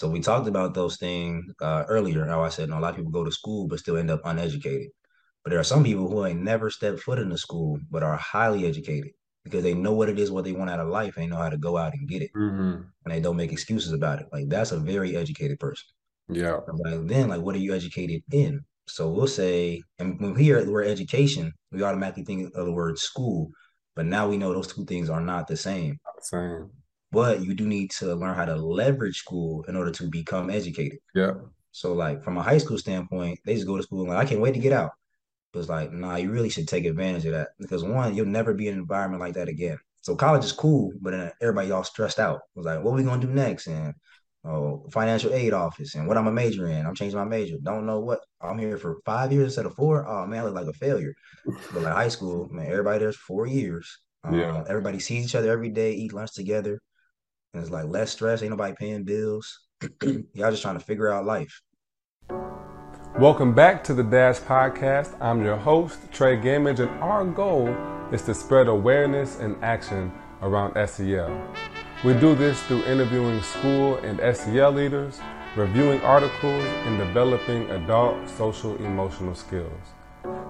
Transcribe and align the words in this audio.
So 0.00 0.08
we 0.08 0.20
talked 0.20 0.48
about 0.48 0.72
those 0.72 0.96
things 0.96 1.44
uh, 1.60 1.84
earlier. 1.86 2.24
How 2.24 2.42
I 2.42 2.48
said 2.48 2.68
you 2.68 2.74
know, 2.74 2.78
a 2.78 2.80
lot 2.80 2.90
of 2.90 2.96
people 2.96 3.12
go 3.12 3.22
to 3.22 3.30
school 3.30 3.68
but 3.68 3.80
still 3.80 3.98
end 3.98 4.10
up 4.10 4.22
uneducated. 4.24 4.88
But 5.44 5.50
there 5.50 5.60
are 5.60 5.64
some 5.64 5.84
people 5.84 6.08
who 6.08 6.24
ain't 6.24 6.40
never 6.40 6.70
stepped 6.70 7.00
foot 7.00 7.18
in 7.18 7.28
the 7.28 7.36
school 7.36 7.78
but 7.90 8.02
are 8.02 8.16
highly 8.16 8.66
educated 8.66 9.12
because 9.44 9.62
they 9.62 9.74
know 9.74 9.92
what 9.92 10.08
it 10.08 10.18
is, 10.18 10.30
what 10.30 10.44
they 10.44 10.52
want 10.52 10.70
out 10.70 10.80
of 10.80 10.88
life, 10.88 11.16
and 11.16 11.24
they 11.24 11.28
know 11.28 11.36
how 11.36 11.50
to 11.50 11.58
go 11.58 11.76
out 11.76 11.92
and 11.92 12.08
get 12.08 12.22
it, 12.22 12.30
Mm-hmm. 12.34 12.82
and 13.04 13.14
they 13.14 13.20
don't 13.20 13.36
make 13.36 13.52
excuses 13.52 13.92
about 13.92 14.20
it. 14.20 14.26
Like 14.32 14.48
that's 14.48 14.72
a 14.72 14.78
very 14.78 15.16
educated 15.16 15.60
person. 15.60 15.86
Yeah. 16.28 16.60
Like 16.66 17.06
then, 17.06 17.28
like, 17.28 17.42
what 17.42 17.54
are 17.54 17.58
you 17.58 17.74
educated 17.74 18.22
in? 18.32 18.60
So 18.86 19.10
we'll 19.10 19.26
say, 19.26 19.82
and 19.98 20.18
when 20.18 20.32
we 20.32 20.44
hear 20.44 20.64
the 20.64 20.72
word 20.72 20.86
education, 20.86 21.52
we 21.72 21.82
automatically 21.82 22.24
think 22.24 22.54
of 22.54 22.66
the 22.66 22.72
word 22.72 22.98
school. 22.98 23.50
But 23.94 24.06
now 24.06 24.28
we 24.28 24.38
know 24.38 24.54
those 24.54 24.72
two 24.72 24.84
things 24.86 25.10
are 25.10 25.20
not 25.20 25.46
the 25.46 25.56
same. 25.56 25.98
Same. 26.20 26.70
But 27.12 27.42
you 27.42 27.54
do 27.54 27.66
need 27.66 27.90
to 27.98 28.14
learn 28.14 28.34
how 28.36 28.44
to 28.44 28.56
leverage 28.56 29.18
school 29.18 29.64
in 29.64 29.76
order 29.76 29.90
to 29.92 30.08
become 30.08 30.50
educated. 30.50 31.00
Yeah. 31.14 31.32
So, 31.72 31.92
like, 31.92 32.22
from 32.24 32.36
a 32.36 32.42
high 32.42 32.58
school 32.58 32.78
standpoint, 32.78 33.40
they 33.44 33.54
just 33.54 33.66
go 33.66 33.76
to 33.76 33.82
school 33.82 34.00
and 34.02 34.10
like, 34.10 34.18
I 34.26 34.28
can't 34.28 34.40
wait 34.40 34.54
to 34.54 34.60
get 34.60 34.72
out. 34.72 34.90
But 35.52 35.60
it's 35.60 35.68
like, 35.68 35.92
nah, 35.92 36.16
you 36.16 36.30
really 36.30 36.48
should 36.50 36.68
take 36.68 36.84
advantage 36.84 37.26
of 37.26 37.32
that 37.32 37.48
because 37.58 37.82
one, 37.82 38.14
you'll 38.14 38.26
never 38.26 38.54
be 38.54 38.68
in 38.68 38.74
an 38.74 38.80
environment 38.80 39.20
like 39.20 39.34
that 39.34 39.48
again. 39.48 39.78
So 40.02 40.14
college 40.16 40.44
is 40.44 40.52
cool, 40.52 40.92
but 41.00 41.10
then 41.10 41.32
everybody 41.42 41.70
all 41.72 41.84
stressed 41.84 42.18
out. 42.20 42.36
It 42.36 42.58
was 42.58 42.66
like, 42.66 42.82
what 42.82 42.92
are 42.92 42.96
we 42.96 43.02
gonna 43.02 43.20
do 43.20 43.32
next? 43.32 43.66
And 43.66 43.94
oh, 44.44 44.86
financial 44.92 45.32
aid 45.34 45.52
office 45.52 45.94
and 45.94 46.06
what 46.06 46.16
I'm 46.16 46.28
a 46.28 46.32
major 46.32 46.68
in. 46.68 46.86
I'm 46.86 46.94
changing 46.94 47.18
my 47.18 47.24
major. 47.24 47.56
Don't 47.62 47.84
know 47.86 48.00
what 48.00 48.20
I'm 48.40 48.58
here 48.58 48.78
for 48.78 49.00
five 49.04 49.32
years 49.32 49.46
instead 49.46 49.66
of 49.66 49.74
four. 49.74 50.06
Oh 50.08 50.26
man, 50.26 50.40
I 50.40 50.44
look 50.44 50.54
like 50.54 50.68
a 50.68 50.72
failure. 50.72 51.14
But 51.72 51.82
like 51.82 51.94
high 51.94 52.08
school, 52.08 52.48
man, 52.50 52.66
everybody 52.66 53.00
there's 53.00 53.16
four 53.16 53.46
years. 53.46 53.98
Um, 54.24 54.38
Yeah. 54.38 54.64
everybody 54.68 55.00
sees 55.00 55.24
each 55.26 55.34
other 55.34 55.50
every 55.50 55.70
day, 55.70 55.92
eat 55.94 56.12
lunch 56.12 56.32
together. 56.34 56.80
And 57.52 57.62
it's 57.62 57.72
like 57.72 57.86
less 57.86 58.12
stress, 58.12 58.42
ain't 58.42 58.50
nobody 58.50 58.74
paying 58.78 59.02
bills. 59.02 59.66
Y'all 60.04 60.52
just 60.52 60.62
trying 60.62 60.78
to 60.78 60.84
figure 60.84 61.12
out 61.12 61.24
life. 61.24 61.60
Welcome 63.18 63.54
back 63.54 63.82
to 63.84 63.94
the 63.94 64.04
Dash 64.04 64.38
Podcast. 64.38 65.20
I'm 65.20 65.42
your 65.42 65.56
host, 65.56 65.98
Trey 66.12 66.36
Gamage, 66.36 66.78
and 66.78 66.90
our 67.02 67.24
goal 67.24 67.74
is 68.12 68.22
to 68.22 68.34
spread 68.34 68.68
awareness 68.68 69.40
and 69.40 69.56
action 69.64 70.12
around 70.42 70.74
SEL. 70.88 71.28
We 72.04 72.14
do 72.14 72.36
this 72.36 72.62
through 72.62 72.84
interviewing 72.84 73.42
school 73.42 73.96
and 73.96 74.20
SEL 74.36 74.70
leaders, 74.70 75.18
reviewing 75.56 76.00
articles, 76.02 76.62
and 76.64 76.98
developing 76.98 77.68
adult 77.70 78.28
social 78.28 78.76
emotional 78.76 79.34
skills. 79.34 79.82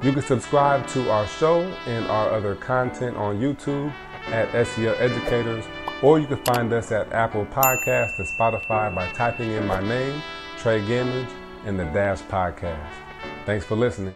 You 0.03 0.13
can 0.13 0.23
subscribe 0.23 0.87
to 0.89 1.11
our 1.11 1.27
show 1.27 1.63
and 1.87 2.05
our 2.09 2.29
other 2.31 2.57
content 2.57 3.17
on 3.17 3.41
YouTube 3.41 3.91
at 4.27 4.67
SEL 4.67 4.95
Educators, 4.99 5.65
or 6.03 6.19
you 6.19 6.27
can 6.27 6.43
find 6.45 6.73
us 6.73 6.91
at 6.93 7.13
Apple 7.13 7.45
Podcasts 7.47 8.19
and 8.19 8.27
Spotify 8.27 8.95
by 8.95 9.11
typing 9.13 9.51
in 9.51 9.67
my 9.67 9.81
name, 9.87 10.23
Trey 10.59 10.81
Gamage, 10.83 11.31
in 11.67 11.77
the 11.77 11.85
Dash 11.87 12.21
Podcast. 12.23 12.91
Thanks 13.45 13.67
for 13.67 13.77
listening. 13.77 14.15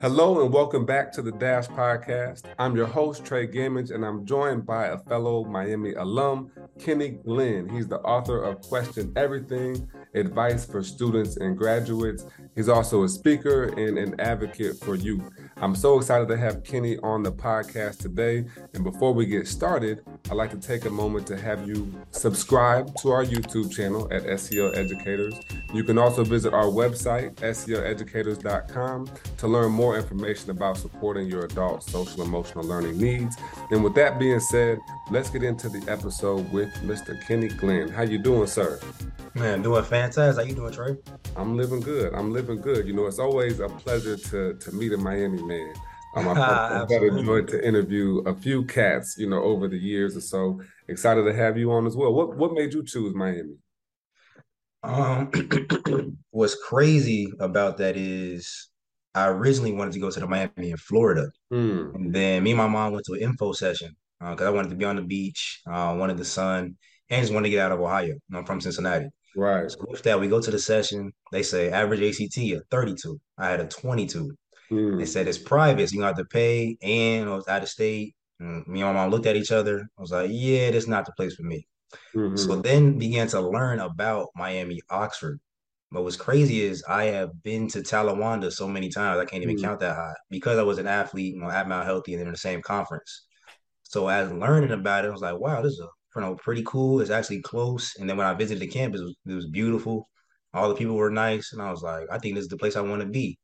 Hello 0.00 0.42
and 0.42 0.52
welcome 0.52 0.86
back 0.86 1.10
to 1.12 1.22
the 1.22 1.32
Dash 1.32 1.66
Podcast. 1.68 2.44
I'm 2.58 2.76
your 2.76 2.86
host, 2.86 3.24
Trey 3.24 3.48
Gamage, 3.48 3.92
and 3.92 4.04
I'm 4.04 4.24
joined 4.24 4.66
by 4.66 4.86
a 4.86 4.98
fellow 4.98 5.44
Miami 5.44 5.94
alum, 5.94 6.52
Kenny 6.78 7.08
Glenn. 7.08 7.68
He's 7.68 7.88
the 7.88 7.98
author 8.00 8.42
of 8.42 8.60
Question 8.60 9.12
Everything 9.16 9.88
Advice 10.16 10.64
for 10.64 10.82
Students 10.82 11.36
and 11.36 11.56
Graduates. 11.56 12.24
He's 12.54 12.68
also 12.68 13.04
a 13.04 13.08
speaker 13.08 13.64
and 13.64 13.98
an 13.98 14.18
advocate 14.18 14.78
for 14.80 14.94
youth. 14.94 15.22
I'm 15.58 15.74
so 15.74 15.98
excited 15.98 16.28
to 16.28 16.36
have 16.36 16.64
Kenny 16.64 16.98
on 16.98 17.22
the 17.22 17.32
podcast 17.32 17.98
today. 17.98 18.46
And 18.74 18.82
before 18.82 19.12
we 19.12 19.26
get 19.26 19.46
started, 19.46 20.02
I'd 20.28 20.36
like 20.36 20.50
to 20.50 20.58
take 20.58 20.84
a 20.86 20.90
moment 20.90 21.26
to 21.28 21.36
have 21.36 21.68
you 21.68 21.92
subscribe 22.10 22.94
to 22.96 23.12
our 23.12 23.24
YouTube 23.24 23.70
channel 23.70 24.08
at 24.10 24.40
SEL 24.40 24.74
Educators. 24.74 25.38
You 25.72 25.84
can 25.84 25.98
also 25.98 26.24
visit 26.24 26.52
our 26.52 26.64
website, 26.64 27.34
seleducators.com, 27.36 29.10
to 29.38 29.46
learn 29.46 29.70
more 29.70 29.96
information 29.96 30.50
about 30.50 30.78
supporting 30.78 31.28
your 31.28 31.44
adult 31.44 31.84
social 31.84 32.22
emotional 32.22 32.64
learning 32.64 32.98
needs. 32.98 33.36
And 33.70 33.84
with 33.84 33.94
that 33.94 34.18
being 34.18 34.40
said, 34.40 34.78
let's 35.10 35.30
get 35.30 35.44
into 35.44 35.68
the 35.68 35.84
episode 35.90 36.50
with 36.52 36.72
Mr. 36.82 37.20
Kenny 37.26 37.48
Glenn. 37.48 37.88
How 37.88 38.02
you 38.02 38.18
doing, 38.18 38.48
sir? 38.48 38.80
Man, 39.34 39.62
doing 39.62 39.84
fantastic. 39.84 40.44
How 40.44 40.48
you 40.48 40.56
doing, 40.56 40.72
Trey? 40.72 40.96
I'm 41.36 41.56
living 41.56 41.80
good. 41.80 42.14
I'm 42.14 42.32
living 42.32 42.60
good. 42.60 42.86
You 42.86 42.94
know, 42.94 43.06
it's 43.06 43.18
always 43.18 43.60
a 43.60 43.68
pleasure 43.68 44.16
to 44.16 44.54
to 44.54 44.72
meet 44.72 44.92
a 44.92 44.96
Miami 44.96 45.42
man. 45.42 45.74
Um, 46.16 46.28
I've, 46.28 46.38
I've 46.38 46.90
had 46.90 47.02
enjoyed 47.02 47.48
to 47.48 47.66
interview 47.66 48.18
a 48.26 48.34
few 48.34 48.64
cats, 48.64 49.16
you 49.18 49.28
know, 49.28 49.42
over 49.42 49.68
the 49.68 49.78
years 49.78 50.16
or 50.16 50.20
so. 50.22 50.60
Excited 50.88 51.24
to 51.24 51.34
have 51.34 51.58
you 51.58 51.70
on 51.72 51.86
as 51.86 51.94
well. 51.96 52.12
What 52.12 52.36
what 52.36 52.52
made 52.52 52.72
you 52.72 52.84
choose 52.84 53.14
Miami? 53.14 53.56
Um, 54.82 55.30
what's 56.30 56.54
crazy 56.54 57.28
about 57.40 57.78
that 57.78 57.96
is 57.96 58.68
I 59.14 59.28
originally 59.28 59.72
wanted 59.72 59.94
to 59.94 60.00
go 60.00 60.10
to 60.10 60.20
the 60.20 60.26
Miami 60.26 60.70
in 60.70 60.76
Florida, 60.76 61.28
Hmm. 61.50 61.90
and 61.94 62.14
then 62.14 62.42
me 62.42 62.52
and 62.52 62.58
my 62.58 62.68
mom 62.68 62.92
went 62.92 63.04
to 63.06 63.14
an 63.14 63.20
info 63.22 63.52
session 63.52 63.96
because 64.20 64.46
I 64.46 64.50
wanted 64.50 64.70
to 64.70 64.76
be 64.76 64.84
on 64.84 64.96
the 64.96 65.02
beach, 65.02 65.60
uh, 65.70 65.94
wanted 65.98 66.16
the 66.18 66.24
sun, 66.24 66.76
and 67.10 67.22
just 67.22 67.32
wanted 67.32 67.46
to 67.48 67.50
get 67.50 67.60
out 67.60 67.72
of 67.72 67.80
Ohio. 67.80 68.14
I'm 68.32 68.44
from 68.44 68.60
Cincinnati. 68.60 69.08
Right. 69.36 69.70
So 69.70 69.78
with 69.88 70.02
that, 70.04 70.18
we 70.18 70.28
go 70.28 70.40
to 70.40 70.50
the 70.50 70.58
session. 70.58 71.12
They 71.32 71.42
say 71.42 71.70
average 71.70 72.00
ACT 72.00 72.38
a 72.38 72.60
32. 72.70 73.20
I 73.36 73.48
had 73.50 73.60
a 73.60 73.66
22. 73.66 74.34
Hmm. 74.70 74.98
They 74.98 75.06
said 75.06 75.28
it's 75.28 75.38
private, 75.38 75.88
so 75.88 75.94
you 75.94 76.00
don't 76.00 76.08
have 76.08 76.16
to 76.16 76.24
pay, 76.24 76.76
and 76.82 77.28
I 77.28 77.34
was 77.34 77.48
out 77.48 77.62
of 77.62 77.68
state. 77.68 78.14
And 78.40 78.66
me 78.66 78.82
and 78.82 78.92
my 78.94 79.02
mom 79.02 79.10
looked 79.10 79.26
at 79.26 79.36
each 79.36 79.52
other. 79.52 79.80
I 79.98 80.00
was 80.00 80.10
like, 80.10 80.30
yeah, 80.32 80.70
that's 80.70 80.86
not 80.88 81.06
the 81.06 81.12
place 81.12 81.34
for 81.34 81.42
me. 81.44 81.66
Mhm. 82.14 82.38
So 82.38 82.56
then 82.60 82.98
began 82.98 83.28
to 83.28 83.40
learn 83.40 83.80
about 83.80 84.28
Miami, 84.36 84.80
Oxford. 84.90 85.40
But 85.92 86.02
what's 86.02 86.16
crazy 86.16 86.62
is 86.62 86.84
I 86.88 87.04
have 87.04 87.42
been 87.42 87.68
to 87.68 87.80
Talawanda 87.80 88.52
so 88.52 88.66
many 88.68 88.88
times 88.90 89.18
I 89.20 89.24
can't 89.24 89.42
even 89.42 89.56
Mm. 89.56 89.62
count 89.62 89.80
that 89.80 89.96
high 89.96 90.14
because 90.30 90.58
I 90.58 90.62
was 90.64 90.78
an 90.78 90.86
athlete, 90.88 91.34
you 91.34 91.40
know, 91.40 91.50
at 91.50 91.68
Mount 91.68 91.86
Healthy 91.86 92.12
and 92.14 92.20
they're 92.20 92.26
in 92.28 92.32
the 92.32 92.38
same 92.38 92.60
conference. 92.62 93.26
So 93.84 94.08
as 94.08 94.32
learning 94.32 94.72
about 94.72 95.04
it, 95.04 95.08
I 95.08 95.12
was 95.12 95.22
like, 95.22 95.38
wow, 95.38 95.62
this 95.62 95.72
is 95.74 95.80
a, 95.80 95.88
you 96.16 96.22
know 96.22 96.34
pretty 96.36 96.62
cool. 96.66 97.00
It's 97.00 97.10
actually 97.10 97.42
close. 97.42 97.94
And 97.98 98.08
then 98.08 98.16
when 98.16 98.26
I 98.26 98.34
visited 98.34 98.60
the 98.60 98.66
campus, 98.68 99.00
it 99.00 99.04
was, 99.04 99.16
it 99.26 99.34
was 99.34 99.46
beautiful. 99.50 100.08
All 100.54 100.68
the 100.68 100.74
people 100.74 100.96
were 100.96 101.10
nice, 101.10 101.52
and 101.52 101.62
I 101.62 101.70
was 101.70 101.82
like, 101.82 102.06
I 102.10 102.18
think 102.18 102.34
this 102.34 102.44
is 102.44 102.48
the 102.48 102.56
place 102.56 102.76
I 102.76 102.80
want 102.80 103.02
to 103.02 103.08
be. 103.08 103.38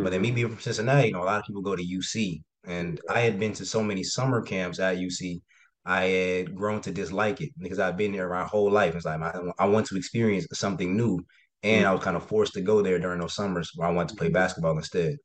But 0.00 0.10
then 0.10 0.22
me 0.22 0.30
Mhm. 0.30 0.34
being 0.34 0.48
from 0.50 0.60
Cincinnati, 0.60 1.08
you 1.08 1.14
know, 1.14 1.22
a 1.22 1.24
lot 1.24 1.40
of 1.40 1.46
people 1.46 1.62
go 1.62 1.76
to 1.76 1.82
UC, 1.84 2.42
and 2.64 3.00
I 3.08 3.20
had 3.20 3.38
been 3.38 3.52
to 3.54 3.64
so 3.66 3.82
many 3.82 4.02
summer 4.04 4.42
camps 4.42 4.78
at 4.78 4.98
UC. 4.98 5.42
I 5.84 6.04
had 6.04 6.54
grown 6.54 6.80
to 6.82 6.90
dislike 6.92 7.40
it 7.40 7.50
because 7.58 7.78
I've 7.78 7.96
been 7.96 8.12
there 8.12 8.28
my 8.28 8.44
whole 8.44 8.70
life. 8.70 8.94
It's 8.94 9.04
like 9.06 9.20
I, 9.20 9.40
I 9.58 9.66
want 9.66 9.86
to 9.86 9.96
experience 9.96 10.46
something 10.52 10.96
new, 10.96 11.24
and 11.62 11.86
I 11.86 11.92
was 11.92 12.02
kind 12.04 12.16
of 12.16 12.26
forced 12.26 12.54
to 12.54 12.60
go 12.62 12.82
there 12.82 12.98
during 12.98 13.20
those 13.20 13.34
summers 13.34 13.70
where 13.76 13.88
I 13.88 13.92
wanted 13.92 14.10
to 14.10 14.16
play 14.16 14.28
basketball 14.30 14.76
instead. 14.76 15.16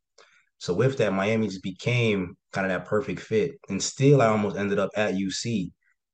So 0.59 0.73
with 0.73 0.97
that, 0.97 1.13
Miami 1.13 1.47
just 1.47 1.63
became 1.63 2.37
kind 2.53 2.65
of 2.65 2.71
that 2.71 2.87
perfect 2.87 3.21
fit, 3.21 3.53
and 3.69 3.81
still 3.81 4.21
I 4.21 4.27
almost 4.27 4.57
ended 4.57 4.79
up 4.79 4.91
at 4.95 5.15
UC 5.17 5.71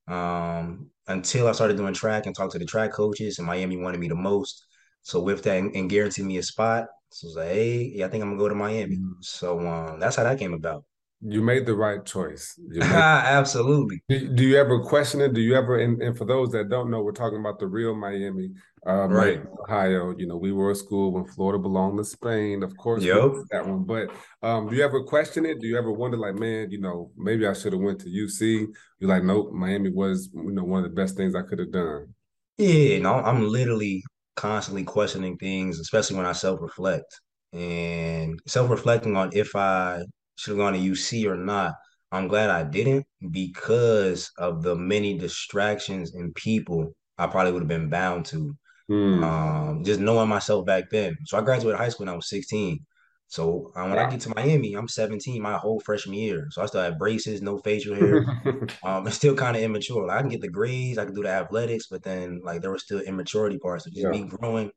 um, 0.08 0.90
until 1.06 1.48
I 1.48 1.52
started 1.52 1.76
doing 1.76 1.94
track 1.94 2.26
and 2.26 2.34
talked 2.34 2.52
to 2.52 2.58
the 2.58 2.64
track 2.64 2.92
coaches, 2.92 3.38
and 3.38 3.46
Miami 3.46 3.76
wanted 3.76 4.00
me 4.00 4.08
the 4.08 4.14
most. 4.14 4.64
So 5.02 5.20
with 5.20 5.42
that, 5.44 5.58
and, 5.58 5.74
and 5.76 5.90
guaranteed 5.90 6.24
me 6.26 6.38
a 6.38 6.42
spot. 6.42 6.86
So 7.10 7.26
I 7.26 7.28
was 7.28 7.36
like, 7.36 7.48
hey, 7.48 7.92
yeah, 7.94 8.06
I 8.06 8.08
think 8.08 8.22
I'm 8.22 8.30
gonna 8.30 8.38
go 8.38 8.48
to 8.48 8.54
Miami. 8.54 8.98
So 9.20 9.60
um, 9.66 9.98
that's 10.00 10.16
how 10.16 10.24
that 10.24 10.38
came 10.38 10.54
about. 10.54 10.84
You 11.20 11.42
made 11.42 11.66
the 11.66 11.74
right 11.74 12.04
choice. 12.04 12.54
Made 12.58 12.82
Absolutely. 12.82 14.02
Do, 14.08 14.28
do 14.34 14.44
you 14.44 14.56
ever 14.56 14.80
question 14.80 15.20
it? 15.20 15.34
Do 15.34 15.40
you 15.40 15.56
ever, 15.56 15.78
and, 15.78 16.00
and 16.00 16.16
for 16.16 16.24
those 16.24 16.52
that 16.52 16.68
don't 16.68 16.90
know, 16.90 17.02
we're 17.02 17.10
talking 17.10 17.40
about 17.40 17.58
the 17.58 17.66
real 17.66 17.92
Miami, 17.96 18.50
uh, 18.86 19.08
Right. 19.08 19.38
Miami, 19.38 19.50
Ohio. 19.68 20.14
You 20.16 20.28
know, 20.28 20.36
we 20.36 20.52
were 20.52 20.70
a 20.70 20.76
school 20.76 21.10
when 21.10 21.24
Florida 21.26 21.58
belonged 21.60 21.98
to 21.98 22.04
Spain. 22.04 22.62
Of 22.62 22.76
course, 22.76 23.02
Yep. 23.02 23.32
that 23.50 23.66
one. 23.66 23.82
But 23.82 24.10
um, 24.42 24.68
do 24.68 24.76
you 24.76 24.84
ever 24.84 25.02
question 25.02 25.44
it? 25.44 25.58
Do 25.60 25.66
you 25.66 25.76
ever 25.76 25.90
wonder, 25.90 26.16
like, 26.16 26.36
man, 26.36 26.70
you 26.70 26.80
know, 26.80 27.10
maybe 27.16 27.48
I 27.48 27.52
should 27.52 27.72
have 27.72 27.82
went 27.82 28.00
to 28.02 28.08
UC? 28.08 28.68
You're 29.00 29.10
like, 29.10 29.24
nope, 29.24 29.52
Miami 29.52 29.90
was, 29.90 30.30
you 30.32 30.52
know, 30.52 30.62
one 30.62 30.84
of 30.84 30.90
the 30.90 30.94
best 30.94 31.16
things 31.16 31.34
I 31.34 31.42
could 31.42 31.58
have 31.58 31.72
done. 31.72 32.14
Yeah, 32.58 33.00
no, 33.00 33.14
I'm 33.14 33.48
literally 33.48 34.04
constantly 34.38 34.84
questioning 34.84 35.36
things, 35.36 35.80
especially 35.80 36.16
when 36.16 36.24
I 36.24 36.32
self-reflect 36.32 37.20
and 37.52 38.38
self-reflecting 38.46 39.16
on 39.16 39.30
if 39.32 39.56
I 39.56 40.04
should 40.36 40.52
have 40.52 40.58
gone 40.58 40.74
to 40.74 40.78
UC 40.78 41.26
or 41.26 41.36
not. 41.36 41.74
I'm 42.12 42.28
glad 42.28 42.48
I 42.48 42.62
didn't 42.62 43.04
because 43.32 44.30
of 44.38 44.62
the 44.62 44.76
many 44.76 45.18
distractions 45.18 46.14
and 46.14 46.32
people 46.36 46.94
I 47.18 47.26
probably 47.26 47.52
would 47.52 47.62
have 47.62 47.68
been 47.68 47.90
bound 47.90 48.26
to. 48.26 48.56
Hmm. 48.86 49.24
Um, 49.24 49.84
just 49.84 50.00
knowing 50.00 50.28
myself 50.28 50.64
back 50.64 50.84
then. 50.90 51.16
So 51.26 51.36
I 51.36 51.42
graduated 51.42 51.78
high 51.78 51.88
school 51.88 52.06
when 52.06 52.14
I 52.14 52.16
was 52.16 52.30
16. 52.30 52.78
So 53.28 53.72
uh, 53.76 53.86
when 53.88 53.98
I 53.98 54.06
get 54.06 54.20
to 54.22 54.32
Miami, 54.34 54.74
I'm 54.74 54.88
17 54.88 55.42
my 55.42 55.56
whole 55.58 55.80
freshman 55.80 56.16
year. 56.16 56.48
So 56.50 56.62
I 56.62 56.66
still 56.66 56.82
have 56.82 56.98
braces, 56.98 57.42
no 57.42 57.58
facial 57.58 57.94
hair. 57.96 58.26
Um, 58.82 59.06
it's 59.06 59.16
still 59.16 59.34
kind 59.34 59.56
of 59.56 59.62
immature. 59.62 60.06
Like, 60.06 60.18
I 60.18 60.20
can 60.20 60.30
get 60.30 60.40
the 60.40 60.48
grades, 60.50 60.98
I 60.98 61.04
can 61.04 61.14
do 61.14 61.22
the 61.22 61.30
athletics, 61.30 61.86
but 61.90 62.02
then 62.04 62.40
like 62.44 62.62
there 62.62 62.70
were 62.70 62.78
still 62.78 63.00
immaturity 63.00 63.58
parts 63.58 63.86
of 63.86 63.92
just 63.92 64.06
Yeah. 64.06 64.10
me 64.10 64.26
growing 64.28 64.70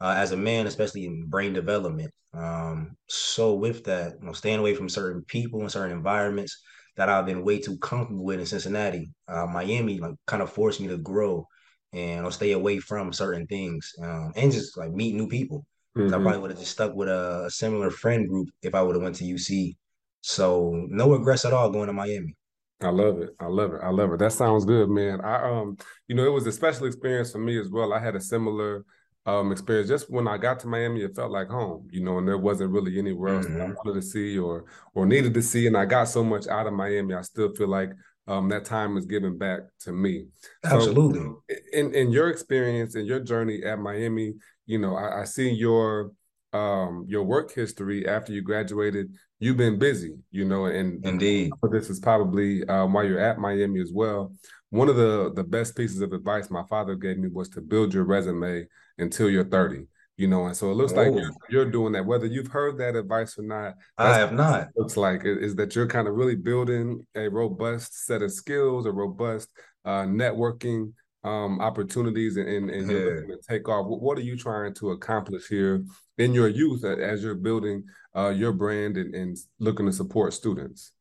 uh, 0.00 0.14
as 0.16 0.32
a 0.32 0.36
man, 0.36 0.66
especially 0.66 1.06
in 1.06 1.26
brain 1.28 1.52
development. 1.52 2.12
Um, 2.34 2.96
so 3.08 3.54
with 3.54 3.84
that, 3.84 4.14
you 4.20 4.26
know, 4.26 4.32
staying 4.32 4.58
away 4.58 4.74
from 4.74 4.88
certain 4.90 5.24
people 5.26 5.60
and 5.62 5.72
certain 5.72 5.96
environments, 5.96 6.60
that 6.96 7.10
I've 7.10 7.26
been 7.26 7.44
way 7.44 7.58
too 7.58 7.76
comfortable 7.78 8.24
with 8.24 8.40
in 8.40 8.46
Cincinnati. 8.46 9.12
Uh, 9.28 9.46
Miami 9.46 9.98
like 10.00 10.14
kind 10.26 10.42
of 10.42 10.50
forced 10.50 10.80
me 10.80 10.88
to 10.88 10.96
grow 10.96 11.46
and 11.92 12.24
I'll 12.24 12.30
stay 12.32 12.52
away 12.52 12.78
from 12.78 13.12
certain 13.12 13.46
things 13.46 13.92
um, 14.02 14.32
and 14.34 14.50
just 14.50 14.78
like 14.78 14.92
meet 14.92 15.14
new 15.14 15.28
people. 15.28 15.66
Mm-hmm. 15.96 16.14
I 16.14 16.18
probably 16.18 16.38
would 16.40 16.50
have 16.50 16.60
just 16.60 16.72
stuck 16.72 16.94
with 16.94 17.08
a, 17.08 17.50
similar 17.50 17.90
friend 17.90 18.28
group 18.28 18.48
if 18.62 18.74
I 18.74 18.82
would 18.82 18.96
have 18.96 19.02
went 19.02 19.16
to 19.16 19.24
UC. 19.24 19.76
So 20.20 20.86
no 20.88 21.10
regrets 21.10 21.44
at 21.44 21.52
all 21.52 21.70
going 21.70 21.86
to 21.86 21.92
Miami. 21.92 22.34
I 22.82 22.88
love 22.88 23.20
it. 23.20 23.30
I 23.40 23.46
love 23.46 23.72
it. 23.72 23.80
I 23.82 23.88
love 23.88 24.12
it. 24.12 24.18
That 24.18 24.32
sounds 24.32 24.66
good, 24.66 24.90
man. 24.90 25.20
I 25.22 25.48
um, 25.48 25.78
you 26.08 26.14
know, 26.14 26.26
it 26.26 26.32
was 26.32 26.46
a 26.46 26.52
special 26.52 26.86
experience 26.86 27.32
for 27.32 27.38
me 27.38 27.58
as 27.58 27.70
well. 27.70 27.94
I 27.94 27.98
had 27.98 28.16
a 28.16 28.20
similar 28.20 28.84
um 29.24 29.50
experience. 29.50 29.88
Just 29.88 30.10
when 30.10 30.28
I 30.28 30.36
got 30.36 30.60
to 30.60 30.66
Miami, 30.66 31.02
it 31.02 31.16
felt 31.16 31.30
like 31.30 31.48
home, 31.48 31.88
you 31.90 32.02
know, 32.02 32.18
and 32.18 32.28
there 32.28 32.36
wasn't 32.36 32.72
really 32.72 32.98
anywhere 32.98 33.36
else 33.36 33.46
mm-hmm. 33.46 33.54
that 33.54 33.62
I 33.62 33.66
mm-hmm. 33.68 33.74
wanted 33.84 34.00
to 34.00 34.06
see 34.06 34.38
or 34.38 34.66
or 34.94 35.06
needed 35.06 35.32
to 35.34 35.42
see. 35.42 35.66
And 35.66 35.76
I 35.76 35.86
got 35.86 36.04
so 36.08 36.22
much 36.22 36.48
out 36.48 36.66
of 36.66 36.74
Miami. 36.74 37.14
I 37.14 37.22
still 37.22 37.54
feel 37.54 37.68
like 37.68 37.90
um, 38.28 38.48
that 38.48 38.64
time 38.64 38.96
is 38.96 39.06
given 39.06 39.38
back 39.38 39.60
to 39.80 39.92
me. 39.92 40.26
Absolutely. 40.64 41.20
So 41.20 41.42
in 41.72 41.94
in 41.94 42.10
your 42.10 42.28
experience 42.28 42.94
and 42.94 43.06
your 43.06 43.20
journey 43.20 43.62
at 43.64 43.78
Miami, 43.78 44.34
you 44.66 44.78
know, 44.78 44.96
I, 44.96 45.22
I 45.22 45.24
see 45.24 45.50
your 45.50 46.12
um 46.52 47.04
your 47.08 47.24
work 47.24 47.52
history 47.52 48.06
after 48.06 48.32
you 48.32 48.42
graduated. 48.42 49.14
You've 49.38 49.56
been 49.56 49.78
busy, 49.78 50.14
you 50.30 50.44
know, 50.44 50.66
and 50.66 51.04
indeed, 51.04 51.52
this 51.70 51.90
is 51.90 52.00
probably 52.00 52.66
um, 52.68 52.92
while 52.92 53.04
you're 53.04 53.20
at 53.20 53.38
Miami 53.38 53.80
as 53.80 53.92
well. 53.92 54.32
One 54.70 54.88
of 54.88 54.96
the 54.96 55.32
the 55.34 55.44
best 55.44 55.76
pieces 55.76 56.00
of 56.00 56.12
advice 56.12 56.50
my 56.50 56.64
father 56.68 56.94
gave 56.94 57.18
me 57.18 57.28
was 57.28 57.48
to 57.50 57.60
build 57.60 57.92
your 57.92 58.04
resume 58.04 58.66
until 58.98 59.28
you're 59.28 59.44
30 59.44 59.86
you 60.16 60.26
know, 60.26 60.46
and 60.46 60.56
so 60.56 60.70
it 60.70 60.74
looks 60.74 60.92
oh. 60.92 60.96
like 60.96 61.12
you're, 61.12 61.30
you're, 61.50 61.70
doing 61.70 61.92
that. 61.92 62.06
Whether 62.06 62.26
you've 62.26 62.46
heard 62.46 62.78
that 62.78 62.96
advice 62.96 63.38
or 63.38 63.42
not, 63.42 63.74
I 63.98 64.14
have 64.14 64.32
not. 64.32 64.68
looks 64.74 64.96
like 64.96 65.24
is 65.24 65.54
that 65.56 65.76
you're 65.76 65.86
kind 65.86 66.08
of 66.08 66.14
really 66.14 66.36
building 66.36 67.06
a 67.14 67.28
robust 67.28 68.06
set 68.06 68.22
of 68.22 68.32
skills, 68.32 68.86
a 68.86 68.92
robust 68.92 69.50
uh, 69.84 70.04
networking 70.04 70.92
um, 71.26 71.60
opportunities, 71.60 72.36
and, 72.36 72.48
and, 72.48 72.70
and 72.70 72.90
yeah. 72.90 72.96
you're 72.96 73.14
looking 73.16 73.36
to 73.36 73.42
take 73.48 73.68
off. 73.68 73.86
What 73.86 74.16
are 74.18 74.22
you 74.22 74.36
trying 74.36 74.74
to 74.74 74.92
accomplish 74.92 75.48
here 75.48 75.84
in 76.18 76.32
your 76.32 76.48
youth 76.48 76.84
as 76.84 77.22
you're 77.22 77.34
building 77.34 77.84
uh, 78.16 78.28
your 78.28 78.52
brand 78.52 78.96
and, 78.96 79.14
and 79.14 79.36
looking 79.58 79.86
to 79.86 79.92
support 79.92 80.34
students? 80.34 80.92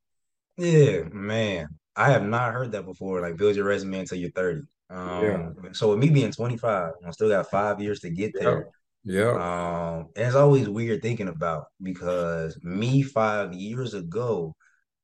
Yeah, 0.58 1.04
man, 1.12 1.68
I 1.96 2.10
have 2.12 2.24
not 2.24 2.54
heard 2.54 2.72
that 2.72 2.86
before. 2.86 3.22
Like 3.22 3.38
build 3.38 3.56
your 3.56 3.66
resume 3.66 4.00
until 4.00 4.18
you're 4.18 4.32
30. 4.32 4.62
Um, 4.90 5.24
yeah. 5.24 5.72
So 5.74 5.90
with 5.90 6.00
me 6.00 6.10
being 6.10 6.32
25, 6.32 6.92
I 7.06 7.12
still 7.12 7.30
got 7.30 7.50
five 7.50 7.80
years 7.80 8.00
to 8.02 8.10
get 8.10 8.34
there. 8.34 8.70
Yeah. 9.04 9.32
Um, 9.32 10.08
and 10.16 10.26
it's 10.26 10.36
always 10.36 10.68
weird 10.68 11.02
thinking 11.02 11.28
about 11.28 11.66
because 11.82 12.58
me 12.64 13.04
five 13.04 13.54
years 13.54 13.94
ago 13.94 14.56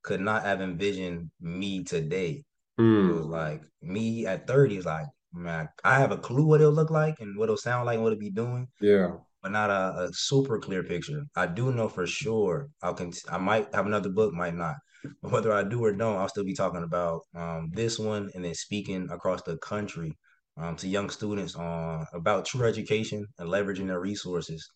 could 0.01 0.21
not 0.21 0.43
have 0.43 0.61
envisioned 0.61 1.29
me 1.39 1.83
today. 1.83 2.43
Mm. 2.81 3.09
It 3.09 3.13
was 3.13 3.25
like 3.25 3.61
me 3.81 4.25
at 4.25 4.47
30 4.47 4.77
is 4.77 4.85
like, 4.85 5.05
man, 5.33 5.69
I 5.83 5.99
have 5.99 6.11
a 6.11 6.17
clue 6.17 6.45
what 6.45 6.61
it'll 6.61 6.73
look 6.73 6.89
like 6.89 7.19
and 7.19 7.37
what 7.37 7.45
it'll 7.45 7.57
sound 7.57 7.85
like 7.85 7.95
and 7.95 8.03
what 8.03 8.13
it'll 8.13 8.19
be 8.19 8.31
doing. 8.31 8.67
Yeah. 8.79 9.11
But 9.43 9.51
not 9.51 9.69
a, 9.69 10.03
a 10.03 10.09
super 10.13 10.59
clear 10.59 10.83
picture. 10.83 11.23
I 11.35 11.47
do 11.47 11.71
know 11.71 11.87
for 11.87 12.05
sure 12.07 12.69
I'll 12.81 12.93
con- 12.93 13.13
I 13.29 13.37
might 13.37 13.73
have 13.73 13.85
another 13.85 14.09
book, 14.09 14.33
might 14.33 14.55
not. 14.55 14.75
But 15.21 15.31
whether 15.31 15.51
I 15.51 15.63
do 15.63 15.83
or 15.83 15.93
don't, 15.93 16.17
I'll 16.17 16.29
still 16.29 16.43
be 16.43 16.53
talking 16.53 16.83
about 16.83 17.21
um, 17.35 17.71
this 17.73 17.97
one 17.97 18.29
and 18.35 18.45
then 18.45 18.53
speaking 18.53 19.09
across 19.11 19.41
the 19.43 19.57
country 19.57 20.15
um, 20.57 20.75
to 20.77 20.87
young 20.87 21.09
students 21.09 21.55
on 21.55 22.05
about 22.13 22.45
true 22.45 22.67
education 22.67 23.25
and 23.39 23.49
leveraging 23.49 23.87
their 23.87 23.99
resources 23.99 24.69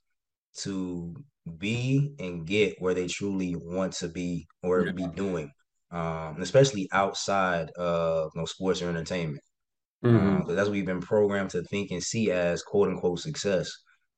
to 0.61 1.15
be 1.59 2.13
and 2.19 2.47
get 2.47 2.75
where 2.79 2.93
they 2.93 3.07
truly 3.07 3.55
want 3.55 3.93
to 3.93 4.07
be 4.07 4.47
or 4.63 4.85
yeah. 4.85 4.91
be 4.93 5.07
doing, 5.15 5.51
um, 5.91 6.37
especially 6.41 6.87
outside 6.91 7.69
of 7.71 8.31
you 8.35 8.41
know, 8.41 8.45
sports 8.45 8.81
or 8.81 8.89
entertainment. 8.89 9.41
Mm-hmm. 10.03 10.49
Um, 10.49 10.55
that's 10.55 10.67
what 10.67 10.73
we've 10.73 10.85
been 10.85 11.01
programmed 11.01 11.51
to 11.51 11.63
think 11.63 11.91
and 11.91 12.03
see 12.03 12.31
as 12.31 12.61
quote 12.63 12.89
unquote 12.89 13.19
success. 13.19 13.71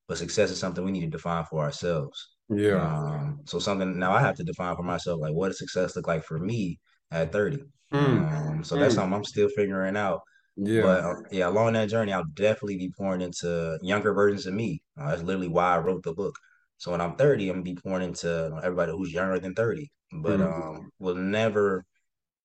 But 0.06 0.18
success 0.18 0.50
is 0.50 0.58
something 0.58 0.84
we 0.84 0.92
need 0.92 1.02
to 1.02 1.06
define 1.10 1.44
for 1.44 1.62
ourselves. 1.62 2.30
Yeah. 2.48 2.80
Um, 2.80 3.40
so 3.44 3.58
something 3.58 3.98
now 3.98 4.12
I 4.12 4.20
have 4.20 4.36
to 4.36 4.44
define 4.44 4.74
for 4.76 4.82
myself, 4.82 5.20
like 5.20 5.34
what 5.34 5.48
does 5.48 5.58
success 5.58 5.96
look 5.96 6.06
like 6.06 6.24
for 6.24 6.38
me 6.38 6.78
at 7.10 7.32
30? 7.32 7.58
Mm. 7.92 8.50
Um, 8.50 8.64
so 8.64 8.76
mm. 8.76 8.80
that's 8.80 8.94
something 8.94 9.14
I'm 9.14 9.24
still 9.24 9.48
figuring 9.54 9.96
out 9.96 10.20
yeah. 10.60 10.82
But 10.82 11.04
uh, 11.04 11.14
yeah, 11.30 11.48
along 11.48 11.74
that 11.74 11.88
journey, 11.88 12.12
I'll 12.12 12.24
definitely 12.34 12.78
be 12.78 12.90
pouring 12.90 13.20
into 13.20 13.78
younger 13.80 14.12
versions 14.12 14.46
of 14.46 14.54
me. 14.54 14.82
Uh, 15.00 15.10
that's 15.10 15.22
literally 15.22 15.48
why 15.48 15.76
I 15.76 15.78
wrote 15.78 16.02
the 16.02 16.12
book. 16.12 16.34
So 16.78 16.90
when 16.90 17.00
I'm 17.00 17.14
30, 17.14 17.48
I'm 17.48 17.54
gonna 17.54 17.62
be 17.62 17.76
pouring 17.76 18.08
into 18.08 18.60
everybody 18.62 18.92
who's 18.92 19.12
younger 19.12 19.38
than 19.38 19.54
30. 19.54 19.88
But 20.12 20.40
mm-hmm. 20.40 20.62
um, 20.62 20.90
will 20.98 21.14
never 21.14 21.84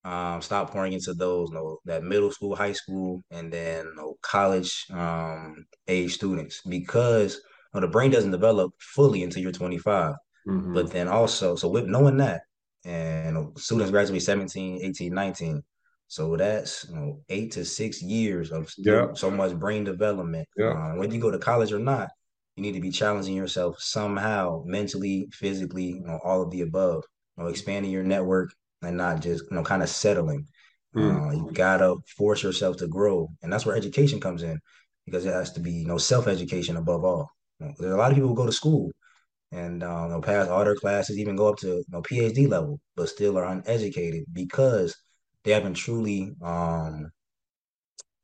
um, 0.03 0.41
stop 0.41 0.71
pouring 0.71 0.93
into 0.93 1.13
those, 1.13 1.49
you 1.49 1.55
know, 1.55 1.79
that 1.85 2.03
middle 2.03 2.31
school, 2.31 2.55
high 2.55 2.73
school, 2.73 3.21
and 3.31 3.51
then 3.51 3.85
you 3.85 3.95
know, 3.95 4.15
college 4.21 4.85
um, 4.91 5.65
age 5.87 6.13
students 6.13 6.61
because 6.67 7.35
you 7.73 7.79
know, 7.79 7.87
the 7.87 7.91
brain 7.91 8.11
doesn't 8.11 8.31
develop 8.31 8.73
fully 8.79 9.23
until 9.23 9.41
you're 9.41 9.51
25. 9.51 10.13
Mm-hmm. 10.47 10.73
But 10.73 10.91
then 10.91 11.07
also, 11.07 11.55
so 11.55 11.69
with 11.69 11.85
knowing 11.85 12.17
that, 12.17 12.41
and 12.85 13.35
you 13.35 13.53
students 13.55 13.91
graduate 13.91 14.21
17, 14.21 14.79
18, 14.83 15.13
19 15.13 15.63
so 16.13 16.37
that's 16.37 16.85
you 16.89 16.95
know, 16.95 17.21
eight 17.29 17.53
to 17.53 17.65
six 17.65 17.99
years 17.99 18.51
of 18.51 18.71
yep. 18.77 19.17
so 19.17 19.31
much 19.31 19.57
brain 19.57 19.83
development. 19.83 20.47
Yep. 20.55 20.75
Um, 20.75 20.97
whether 20.97 21.11
you 21.11 21.19
go 21.19 21.31
to 21.31 21.39
college 21.39 21.73
or 21.73 21.79
not, 21.79 22.09
you 22.55 22.61
need 22.61 22.73
to 22.73 22.79
be 22.79 22.91
challenging 22.91 23.35
yourself 23.35 23.77
somehow, 23.79 24.61
mentally, 24.63 25.27
physically, 25.31 25.85
you 25.85 26.03
know, 26.03 26.19
all 26.23 26.43
of 26.43 26.51
the 26.51 26.61
above. 26.61 27.03
You 27.37 27.43
know, 27.43 27.49
expanding 27.49 27.91
your 27.91 28.03
network 28.03 28.53
and 28.81 28.97
not 28.97 29.21
just 29.21 29.45
you 29.49 29.55
know 29.55 29.63
kind 29.63 29.83
of 29.83 29.89
settling. 29.89 30.47
Mm. 30.95 31.27
Uh, 31.27 31.31
you 31.33 31.51
gotta 31.53 31.95
force 32.17 32.43
yourself 32.43 32.77
to 32.77 32.87
grow, 32.87 33.29
and 33.41 33.51
that's 33.51 33.65
where 33.65 33.75
education 33.75 34.19
comes 34.19 34.43
in 34.43 34.59
because 35.05 35.25
it 35.25 35.33
has 35.33 35.51
to 35.53 35.59
be 35.59 35.71
you 35.71 35.87
know 35.87 35.97
self 35.97 36.27
education 36.27 36.77
above 36.77 37.03
all. 37.03 37.31
You 37.59 37.67
know, 37.67 37.73
there's 37.79 37.93
a 37.93 37.97
lot 37.97 38.11
of 38.11 38.15
people 38.15 38.29
who 38.29 38.35
go 38.35 38.45
to 38.45 38.51
school 38.51 38.91
and 39.51 39.83
um, 39.83 40.03
you 40.05 40.09
know, 40.09 40.21
pass 40.21 40.47
all 40.47 40.63
their 40.65 40.75
classes, 40.75 41.17
even 41.17 41.35
go 41.35 41.49
up 41.49 41.57
to 41.59 41.67
you 41.67 41.85
know, 41.89 42.01
PhD 42.01 42.49
level, 42.49 42.79
but 42.95 43.09
still 43.09 43.37
are 43.37 43.45
uneducated 43.45 44.25
because 44.33 44.95
they 45.43 45.51
haven't 45.51 45.75
truly 45.75 46.33
um 46.41 47.09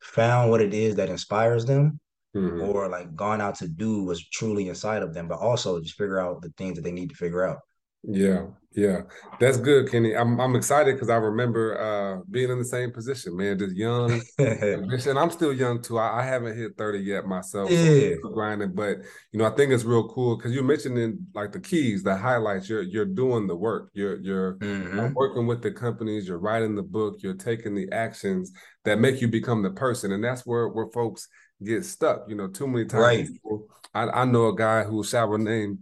found 0.02 0.50
what 0.50 0.62
it 0.62 0.74
is 0.74 0.96
that 0.96 1.10
inspires 1.10 1.66
them 1.66 2.00
mm-hmm. 2.36 2.62
or 2.62 2.88
like 2.88 3.16
gone 3.16 3.42
out 3.42 3.56
to 3.56 3.68
do 3.68 4.04
what's 4.04 4.28
truly 4.30 4.70
inside 4.70 5.04
of 5.04 5.14
them, 5.14 5.28
but 5.28 5.40
also 5.40 5.80
just 5.80 5.98
figure 5.98 6.20
out 6.20 6.42
the 6.42 6.50
things 6.58 6.76
that 6.76 6.84
they 6.84 6.92
need 6.92 7.10
to 7.10 7.16
figure 7.16 7.46
out. 7.46 7.60
Yeah, 8.04 8.46
yeah, 8.76 9.02
that's 9.40 9.58
good, 9.58 9.90
Kenny. 9.90 10.16
I'm 10.16 10.40
I'm 10.40 10.56
excited 10.56 10.96
because 10.96 11.10
I 11.10 11.16
remember 11.16 11.80
uh, 11.82 12.24
being 12.30 12.52
in 12.52 12.60
the 12.60 12.66
same 12.66 12.92
position, 12.92 13.36
man. 13.36 13.58
Just 13.58 13.76
young, 13.76 14.22
and 14.38 15.20
I'm 15.20 15.32
still 15.32 15.52
young 15.52 15.82
too. 15.82 15.98
I, 15.98 16.20
I, 16.20 16.24
haven't 16.24 16.56
hit 16.56 16.78
30 16.78 17.00
yet 17.00 17.26
myself. 17.26 17.72
Yeah, 17.72 18.14
so 18.22 18.30
grinding, 18.30 18.74
but 18.74 18.98
you 19.32 19.40
know, 19.40 19.46
I 19.46 19.50
think 19.50 19.74
it's 19.74 19.86
real 19.86 20.08
cool 20.10 20.38
because 20.38 20.54
you're 20.54 20.64
mentioning 20.64 21.18
like 21.34 21.52
the 21.52 21.60
keys, 21.60 22.04
the 22.04 22.16
highlights. 22.16 22.70
You're 22.70 22.84
you're 22.84 23.06
doing 23.06 23.48
the 23.48 23.56
work. 23.56 23.90
You're 23.94 24.18
you're 24.22 24.56
mm-hmm. 24.58 25.14
working 25.14 25.48
with 25.48 25.64
the 25.64 25.72
companies. 25.72 26.28
You're 26.28 26.40
writing 26.40 26.76
the 26.76 26.84
book. 26.84 27.18
You're 27.20 27.34
taking 27.34 27.74
the 27.74 27.90
actions 27.92 28.52
that 28.86 29.00
make 29.00 29.20
you 29.20 29.28
become 29.28 29.64
the 29.64 29.72
person, 29.72 30.12
and 30.12 30.24
that's 30.24 30.46
where 30.46 30.70
where 30.70 30.88
folks 30.94 31.28
get 31.64 31.84
stuck. 31.86 32.30
You 32.30 32.36
know, 32.36 32.48
too 32.48 32.68
many 32.68 32.86
times. 32.86 33.04
Right. 33.04 33.28
People, 33.28 33.68
I, 33.96 34.04
I 34.10 34.26
know 34.26 34.48
a 34.48 34.56
guy 34.56 34.84
who 34.84 35.04
shall 35.04 35.28
remain 35.28 35.80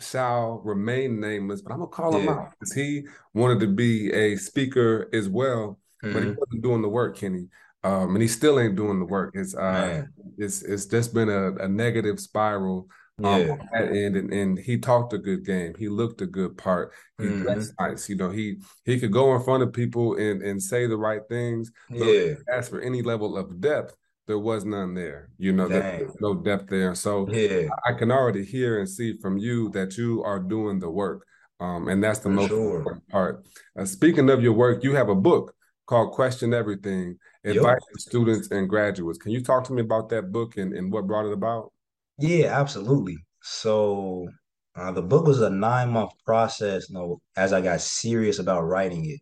shall 0.00 0.60
remain 0.64 1.20
nameless, 1.20 1.62
but 1.62 1.72
I'm 1.72 1.78
gonna 1.78 1.90
call 1.90 2.12
yeah. 2.14 2.18
him 2.20 2.28
out 2.28 2.50
because 2.52 2.72
he 2.72 3.04
wanted 3.34 3.60
to 3.60 3.66
be 3.68 4.12
a 4.12 4.36
speaker 4.36 5.08
as 5.12 5.28
well, 5.28 5.78
mm-hmm. 6.04 6.12
but 6.12 6.22
he 6.22 6.28
mm-hmm. 6.30 6.38
wasn't 6.38 6.62
doing 6.62 6.82
the 6.82 6.88
work, 6.88 7.16
Kenny. 7.16 7.48
Um, 7.84 8.14
and 8.14 8.22
he 8.22 8.28
still 8.28 8.58
ain't 8.58 8.76
doing 8.76 8.98
the 8.98 9.04
work. 9.04 9.34
It's 9.34 9.54
uh, 9.54 10.04
it's 10.36 10.62
it's 10.62 10.86
just 10.86 11.14
been 11.14 11.28
a, 11.28 11.54
a 11.56 11.68
negative 11.68 12.18
spiral 12.18 12.88
um, 13.22 13.40
yeah. 13.40 13.52
on 13.52 13.68
that 13.72 13.88
end. 13.92 14.16
And, 14.16 14.32
and 14.32 14.58
he 14.58 14.78
talked 14.78 15.12
a 15.12 15.18
good 15.18 15.44
game. 15.44 15.74
He 15.78 15.88
looked 15.88 16.20
a 16.20 16.26
good 16.26 16.56
part. 16.56 16.92
He 17.18 17.24
mm-hmm. 17.24 17.42
dressed 17.42 17.74
nice. 17.78 18.08
You 18.08 18.16
know, 18.16 18.30
he 18.30 18.56
he 18.84 18.98
could 18.98 19.12
go 19.12 19.34
in 19.34 19.42
front 19.42 19.62
of 19.62 19.72
people 19.72 20.16
and 20.16 20.42
and 20.42 20.62
say 20.62 20.86
the 20.86 20.96
right 20.96 21.22
things. 21.28 21.70
Yeah. 21.88 22.34
As 22.52 22.68
for 22.68 22.80
any 22.80 23.02
level 23.02 23.36
of 23.36 23.60
depth, 23.60 23.94
there 24.28 24.38
was 24.38 24.64
none 24.64 24.94
there. 24.94 25.30
You 25.38 25.52
know, 25.52 25.66
there's 25.66 26.14
no 26.20 26.34
depth 26.34 26.68
there. 26.68 26.94
So 26.94 27.28
yeah. 27.30 27.68
I 27.84 27.94
can 27.94 28.12
already 28.12 28.44
hear 28.44 28.78
and 28.78 28.88
see 28.88 29.16
from 29.20 29.38
you 29.38 29.70
that 29.70 29.96
you 29.96 30.22
are 30.22 30.38
doing 30.38 30.78
the 30.78 30.90
work. 30.90 31.24
Um, 31.58 31.88
and 31.88 32.04
that's 32.04 32.20
the 32.20 32.28
For 32.28 32.34
most 32.34 32.48
sure. 32.48 32.76
important 32.76 33.08
part. 33.08 33.44
Uh, 33.76 33.84
speaking 33.84 34.30
of 34.30 34.42
your 34.42 34.52
work, 34.52 34.84
you 34.84 34.94
have 34.94 35.08
a 35.08 35.14
book 35.14 35.54
called 35.86 36.12
Question 36.12 36.54
Everything, 36.54 37.16
Advice 37.44 37.80
yep. 37.90 37.98
students 37.98 38.50
and 38.50 38.68
graduates. 38.68 39.18
Can 39.18 39.32
you 39.32 39.42
talk 39.42 39.64
to 39.64 39.72
me 39.72 39.80
about 39.80 40.10
that 40.10 40.30
book 40.30 40.56
and, 40.56 40.72
and 40.74 40.92
what 40.92 41.06
brought 41.06 41.26
it 41.26 41.32
about? 41.32 41.72
Yeah, 42.18 42.60
absolutely. 42.60 43.16
So 43.42 44.28
uh, 44.76 44.92
the 44.92 45.02
book 45.02 45.26
was 45.26 45.40
a 45.40 45.50
nine 45.50 45.90
month 45.90 46.10
process. 46.24 46.90
You 46.90 46.94
know, 46.94 47.20
as 47.34 47.52
I 47.52 47.60
got 47.62 47.80
serious 47.80 48.38
about 48.38 48.62
writing 48.62 49.06
it, 49.10 49.20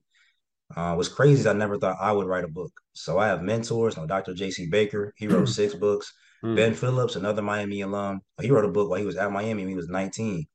uh, 0.77 0.95
what's 0.95 1.09
crazy 1.09 1.41
is 1.41 1.47
I 1.47 1.53
never 1.53 1.79
thought 1.79 1.97
I 2.01 2.13
would 2.13 2.27
write 2.27 2.45
a 2.45 2.49
book. 2.49 2.73
So 2.97 3.19
I 3.19 3.29
have 3.29 3.43
mentors. 3.43 3.97
You 3.97 4.07
Dr. 4.07 4.35
J.C. 4.35 4.69
Baker, 4.69 5.13
he 5.17 5.29
wrote 5.29 5.49
six 5.49 5.75
books. 5.75 6.13
Mm. 6.45 6.57
Ben 6.57 6.75
Phillips, 6.75 7.17
another 7.17 7.43
Miami 7.43 7.81
alum, 7.81 8.21
he 8.41 8.51
wrote 8.51 8.67
a 8.67 8.71
book 8.71 8.91
while 8.91 8.99
he 8.99 9.07
was 9.07 9.17
at 9.17 9.33
Miami 9.33 9.63
when 9.63 9.71
he 9.71 9.75
was 9.75 9.89
19. 9.89 10.47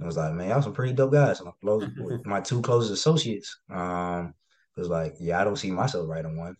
it 0.00 0.04
was 0.04 0.16
like, 0.16 0.34
man, 0.34 0.50
y'all 0.50 0.62
some 0.62 0.74
pretty 0.74 0.92
dope 0.92 1.12
guys. 1.12 1.42
My, 1.42 1.50
close, 1.62 1.84
my 2.24 2.40
two 2.40 2.60
closest 2.60 2.92
associates, 2.92 3.58
um, 3.70 4.34
was 4.80 4.88
like, 4.88 5.14
yeah, 5.20 5.40
I 5.40 5.44
don't 5.44 5.56
see 5.56 5.70
myself 5.70 6.08
writing 6.08 6.36
one. 6.36 6.56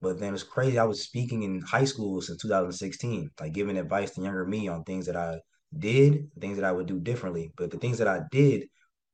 But 0.00 0.20
then 0.20 0.34
it's 0.34 0.42
crazy. 0.42 0.78
I 0.78 0.84
was 0.84 1.02
speaking 1.02 1.42
in 1.42 1.62
high 1.62 1.84
school 1.84 2.20
since 2.20 2.40
2016, 2.42 3.30
like 3.40 3.52
giving 3.52 3.78
advice 3.78 4.10
to 4.12 4.20
younger 4.20 4.44
me 4.44 4.68
on 4.68 4.84
things 4.84 5.06
that 5.06 5.16
I 5.16 5.40
did, 5.76 6.30
things 6.40 6.56
that 6.58 6.66
I 6.66 6.72
would 6.72 6.86
do 6.86 7.00
differently. 7.00 7.52
But 7.56 7.70
the 7.70 7.78
things 7.78 7.98
that 7.98 8.08
I 8.08 8.20
did, 8.30 8.68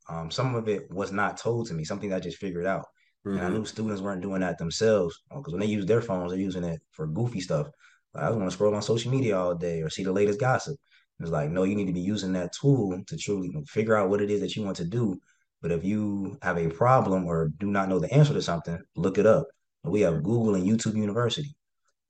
um, 0.08 0.30
some 0.30 0.54
of 0.56 0.68
it 0.68 0.90
was 0.90 1.12
not 1.12 1.38
told 1.38 1.68
to 1.68 1.74
me, 1.74 1.84
something 1.84 2.10
that 2.10 2.16
I 2.16 2.20
just 2.20 2.38
figured 2.38 2.66
out. 2.66 2.86
Mm-hmm. 3.26 3.38
And 3.38 3.46
I 3.46 3.50
knew 3.50 3.64
students 3.64 4.00
weren't 4.00 4.22
doing 4.22 4.40
that 4.40 4.58
themselves 4.58 5.22
because 5.28 5.52
when 5.52 5.60
they 5.60 5.66
use 5.66 5.86
their 5.86 6.00
phones, 6.00 6.30
they're 6.30 6.40
using 6.40 6.64
it 6.64 6.80
for 6.92 7.06
goofy 7.06 7.40
stuff. 7.40 7.68
Like, 8.14 8.24
I 8.24 8.28
was 8.28 8.36
going 8.36 8.48
to 8.48 8.52
scroll 8.52 8.74
on 8.74 8.82
social 8.82 9.10
media 9.10 9.38
all 9.38 9.54
day 9.54 9.82
or 9.82 9.90
see 9.90 10.04
the 10.04 10.12
latest 10.12 10.40
gossip. 10.40 10.76
It's 11.20 11.30
like, 11.30 11.50
no, 11.50 11.64
you 11.64 11.74
need 11.74 11.86
to 11.86 11.92
be 11.92 12.00
using 12.00 12.32
that 12.32 12.52
tool 12.58 12.98
to 13.06 13.16
truly 13.16 13.52
figure 13.66 13.94
out 13.96 14.08
what 14.08 14.22
it 14.22 14.30
is 14.30 14.40
that 14.40 14.56
you 14.56 14.62
want 14.62 14.78
to 14.78 14.86
do. 14.86 15.18
But 15.60 15.70
if 15.70 15.84
you 15.84 16.38
have 16.40 16.56
a 16.56 16.70
problem 16.70 17.26
or 17.26 17.50
do 17.58 17.70
not 17.70 17.90
know 17.90 17.98
the 17.98 18.12
answer 18.12 18.32
to 18.32 18.40
something, 18.40 18.78
look 18.96 19.18
it 19.18 19.26
up. 19.26 19.46
We 19.84 20.00
have 20.00 20.22
Google 20.22 20.54
and 20.54 20.66
YouTube 20.66 20.96
University. 20.96 21.54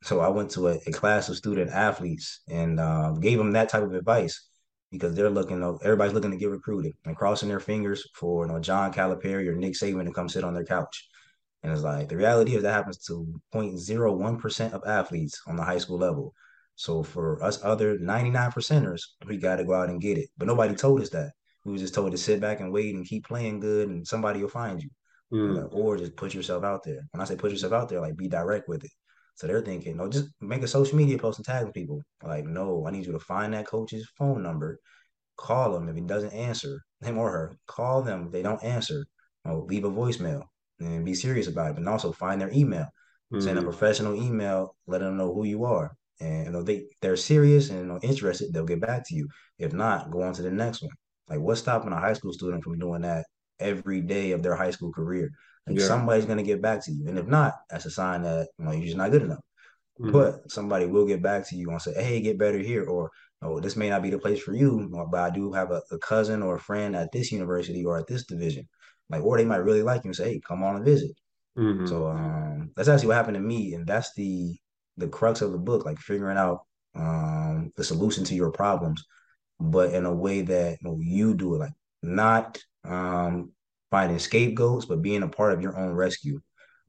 So 0.02 0.20
I 0.20 0.28
went 0.28 0.50
to 0.52 0.68
a, 0.68 0.78
a 0.86 0.92
class 0.92 1.28
of 1.28 1.36
student 1.36 1.70
athletes 1.70 2.40
and 2.48 2.78
um, 2.78 3.20
gave 3.20 3.36
them 3.36 3.52
that 3.52 3.68
type 3.68 3.82
of 3.82 3.94
advice 3.94 4.49
because 4.90 5.14
they're 5.14 5.30
looking, 5.30 5.62
everybody's 5.82 6.14
looking 6.14 6.30
to 6.30 6.36
get 6.36 6.50
recruited 6.50 6.92
and 7.04 7.16
crossing 7.16 7.48
their 7.48 7.60
fingers 7.60 8.08
for 8.14 8.46
you 8.46 8.52
know 8.52 8.58
John 8.58 8.92
Calipari 8.92 9.46
or 9.48 9.54
Nick 9.54 9.74
Saban 9.74 10.06
to 10.06 10.12
come 10.12 10.28
sit 10.28 10.44
on 10.44 10.54
their 10.54 10.64
couch. 10.64 11.08
And 11.62 11.72
it's 11.72 11.82
like 11.82 12.08
the 12.08 12.16
reality 12.16 12.56
is 12.56 12.62
that 12.62 12.72
happens 12.72 12.98
to 13.06 13.26
0.01% 13.54 14.72
of 14.72 14.82
athletes 14.86 15.40
on 15.46 15.56
the 15.56 15.62
high 15.62 15.78
school 15.78 15.98
level. 15.98 16.34
So 16.74 17.02
for 17.02 17.42
us 17.42 17.62
other 17.62 17.98
99 17.98 18.50
percenters, 18.52 19.02
we 19.26 19.36
got 19.36 19.56
to 19.56 19.64
go 19.64 19.74
out 19.74 19.90
and 19.90 20.00
get 20.00 20.16
it. 20.16 20.30
But 20.38 20.48
nobody 20.48 20.74
told 20.74 21.02
us 21.02 21.10
that. 21.10 21.32
We 21.64 21.72
were 21.72 21.78
just 21.78 21.94
told 21.94 22.12
to 22.12 22.18
sit 22.18 22.40
back 22.40 22.60
and 22.60 22.72
wait 22.72 22.94
and 22.94 23.06
keep 23.06 23.26
playing 23.26 23.60
good, 23.60 23.90
and 23.90 24.06
somebody 24.06 24.40
will 24.40 24.48
find 24.48 24.82
you. 24.82 24.88
Mm. 25.32 25.68
or 25.70 25.96
just 25.96 26.16
put 26.16 26.34
yourself 26.34 26.64
out 26.64 26.82
there. 26.82 27.06
When 27.12 27.20
I 27.20 27.24
say 27.24 27.36
put 27.36 27.52
yourself 27.52 27.72
out 27.72 27.88
there, 27.88 28.00
like 28.00 28.16
be 28.16 28.26
direct 28.26 28.68
with 28.68 28.82
it. 28.82 28.90
So 29.40 29.46
they're 29.46 29.62
thinking, 29.62 29.96
no, 29.96 30.06
just 30.06 30.28
make 30.42 30.62
a 30.62 30.68
social 30.68 30.98
media 30.98 31.16
post 31.16 31.38
and 31.38 31.46
tag 31.46 31.72
people. 31.72 32.02
Like, 32.22 32.44
no, 32.44 32.84
I 32.86 32.90
need 32.90 33.06
you 33.06 33.12
to 33.12 33.18
find 33.18 33.54
that 33.54 33.66
coach's 33.66 34.06
phone 34.18 34.42
number, 34.42 34.78
call 35.38 35.74
him 35.74 35.88
if 35.88 35.94
he 35.94 36.02
doesn't 36.02 36.34
answer, 36.34 36.82
him 37.02 37.16
or 37.16 37.30
her, 37.30 37.56
call 37.66 38.02
them 38.02 38.26
if 38.26 38.32
they 38.32 38.42
don't 38.42 38.62
answer, 38.62 39.06
or 39.46 39.62
leave 39.62 39.84
a 39.84 39.90
voicemail 39.90 40.42
and 40.78 41.06
be 41.06 41.14
serious 41.14 41.46
about 41.46 41.70
it. 41.70 41.76
But 41.76 41.90
also 41.90 42.12
find 42.12 42.38
their 42.38 42.52
email, 42.52 42.84
mm-hmm. 43.32 43.40
send 43.40 43.56
a 43.56 43.62
mm. 43.62 43.64
professional 43.64 44.14
email, 44.14 44.76
let 44.86 45.00
them 45.00 45.16
know 45.16 45.32
who 45.32 45.44
you 45.44 45.64
are. 45.64 45.90
And 46.20 46.54
they 46.66 46.84
they're 47.00 47.16
serious 47.16 47.70
and 47.70 47.98
interested, 48.04 48.52
they'll 48.52 48.66
get 48.66 48.82
back 48.82 49.08
to 49.08 49.14
you. 49.14 49.26
If 49.58 49.72
not, 49.72 50.10
go 50.10 50.20
on 50.20 50.34
to 50.34 50.42
the 50.42 50.50
next 50.50 50.82
one. 50.82 50.92
Like, 51.30 51.40
what's 51.40 51.62
stopping 51.62 51.92
a 51.92 51.98
high 51.98 52.12
school 52.12 52.34
student 52.34 52.62
from 52.62 52.78
doing 52.78 53.00
that 53.02 53.24
every 53.60 54.00
day 54.00 54.32
of 54.32 54.42
their 54.42 54.54
high 54.54 54.70
school 54.70 54.92
career? 54.92 55.30
Like, 55.66 55.78
yeah. 55.78 55.86
somebody's 55.86 56.26
gonna 56.26 56.42
get 56.42 56.62
back 56.62 56.84
to 56.84 56.92
you, 56.92 57.08
and 57.08 57.18
if 57.18 57.26
not, 57.26 57.54
that's 57.70 57.86
a 57.86 57.90
sign 57.90 58.22
that 58.22 58.48
you 58.58 58.64
know, 58.64 58.72
you're 58.72 58.86
just 58.86 58.96
not 58.96 59.10
good 59.10 59.22
enough. 59.22 59.40
Mm-hmm. 60.00 60.12
But 60.12 60.50
somebody 60.50 60.86
will 60.86 61.06
get 61.06 61.22
back 61.22 61.46
to 61.48 61.56
you 61.56 61.70
and 61.70 61.80
say, 61.80 61.92
"Hey, 61.94 62.20
get 62.20 62.38
better 62.38 62.58
here," 62.58 62.84
or 62.84 63.10
"Oh, 63.42 63.60
this 63.60 63.76
may 63.76 63.90
not 63.90 64.02
be 64.02 64.10
the 64.10 64.18
place 64.18 64.40
for 64.40 64.54
you, 64.54 64.88
but 65.10 65.20
I 65.20 65.30
do 65.30 65.52
have 65.52 65.70
a, 65.70 65.82
a 65.90 65.98
cousin 65.98 66.42
or 66.42 66.56
a 66.56 66.60
friend 66.60 66.96
at 66.96 67.12
this 67.12 67.30
university 67.30 67.84
or 67.84 67.98
at 67.98 68.06
this 68.06 68.24
division." 68.24 68.66
Like, 69.10 69.22
or 69.22 69.36
they 69.36 69.44
might 69.44 69.56
really 69.58 69.82
like 69.82 70.04
you 70.04 70.08
and 70.08 70.16
say, 70.16 70.34
"Hey, 70.34 70.40
come 70.40 70.62
on 70.62 70.76
and 70.76 70.84
visit." 70.84 71.12
Mm-hmm. 71.58 71.86
So 71.86 72.08
um, 72.08 72.70
that's 72.76 72.88
actually 72.88 73.08
what 73.08 73.16
happened 73.16 73.34
to 73.34 73.40
me, 73.40 73.74
and 73.74 73.86
that's 73.86 74.14
the 74.14 74.56
the 74.96 75.08
crux 75.08 75.42
of 75.42 75.52
the 75.52 75.58
book, 75.58 75.84
like 75.84 75.98
figuring 75.98 76.38
out 76.38 76.60
um, 76.94 77.72
the 77.76 77.84
solution 77.84 78.24
to 78.24 78.34
your 78.34 78.50
problems, 78.50 79.04
but 79.58 79.94
in 79.94 80.06
a 80.06 80.14
way 80.14 80.42
that 80.42 80.78
you, 80.80 80.88
know, 80.88 80.98
you 81.00 81.34
do 81.34 81.54
it, 81.54 81.58
like 81.58 81.72
not 82.02 82.58
um, 82.84 83.52
finding 83.90 84.18
scapegoats, 84.18 84.86
but 84.86 85.02
being 85.02 85.22
a 85.22 85.28
part 85.28 85.52
of 85.52 85.62
your 85.62 85.76
own 85.76 85.92
rescue. 85.92 86.40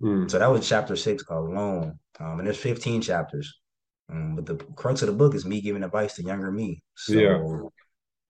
Mm. 0.01 0.29
So 0.29 0.39
that 0.39 0.51
was 0.51 0.67
chapter 0.67 0.95
six 0.95 1.23
alone, 1.29 1.99
um, 2.19 2.39
and 2.39 2.47
there's 2.47 2.57
15 2.57 3.01
chapters. 3.01 3.59
Um, 4.11 4.35
but 4.35 4.45
the 4.45 4.55
crux 4.75 5.01
of 5.01 5.07
the 5.07 5.13
book 5.13 5.35
is 5.35 5.45
me 5.45 5.61
giving 5.61 5.83
advice 5.83 6.15
to 6.15 6.23
younger 6.23 6.51
me. 6.51 6.83
So, 6.95 7.13
yeah. 7.13 7.37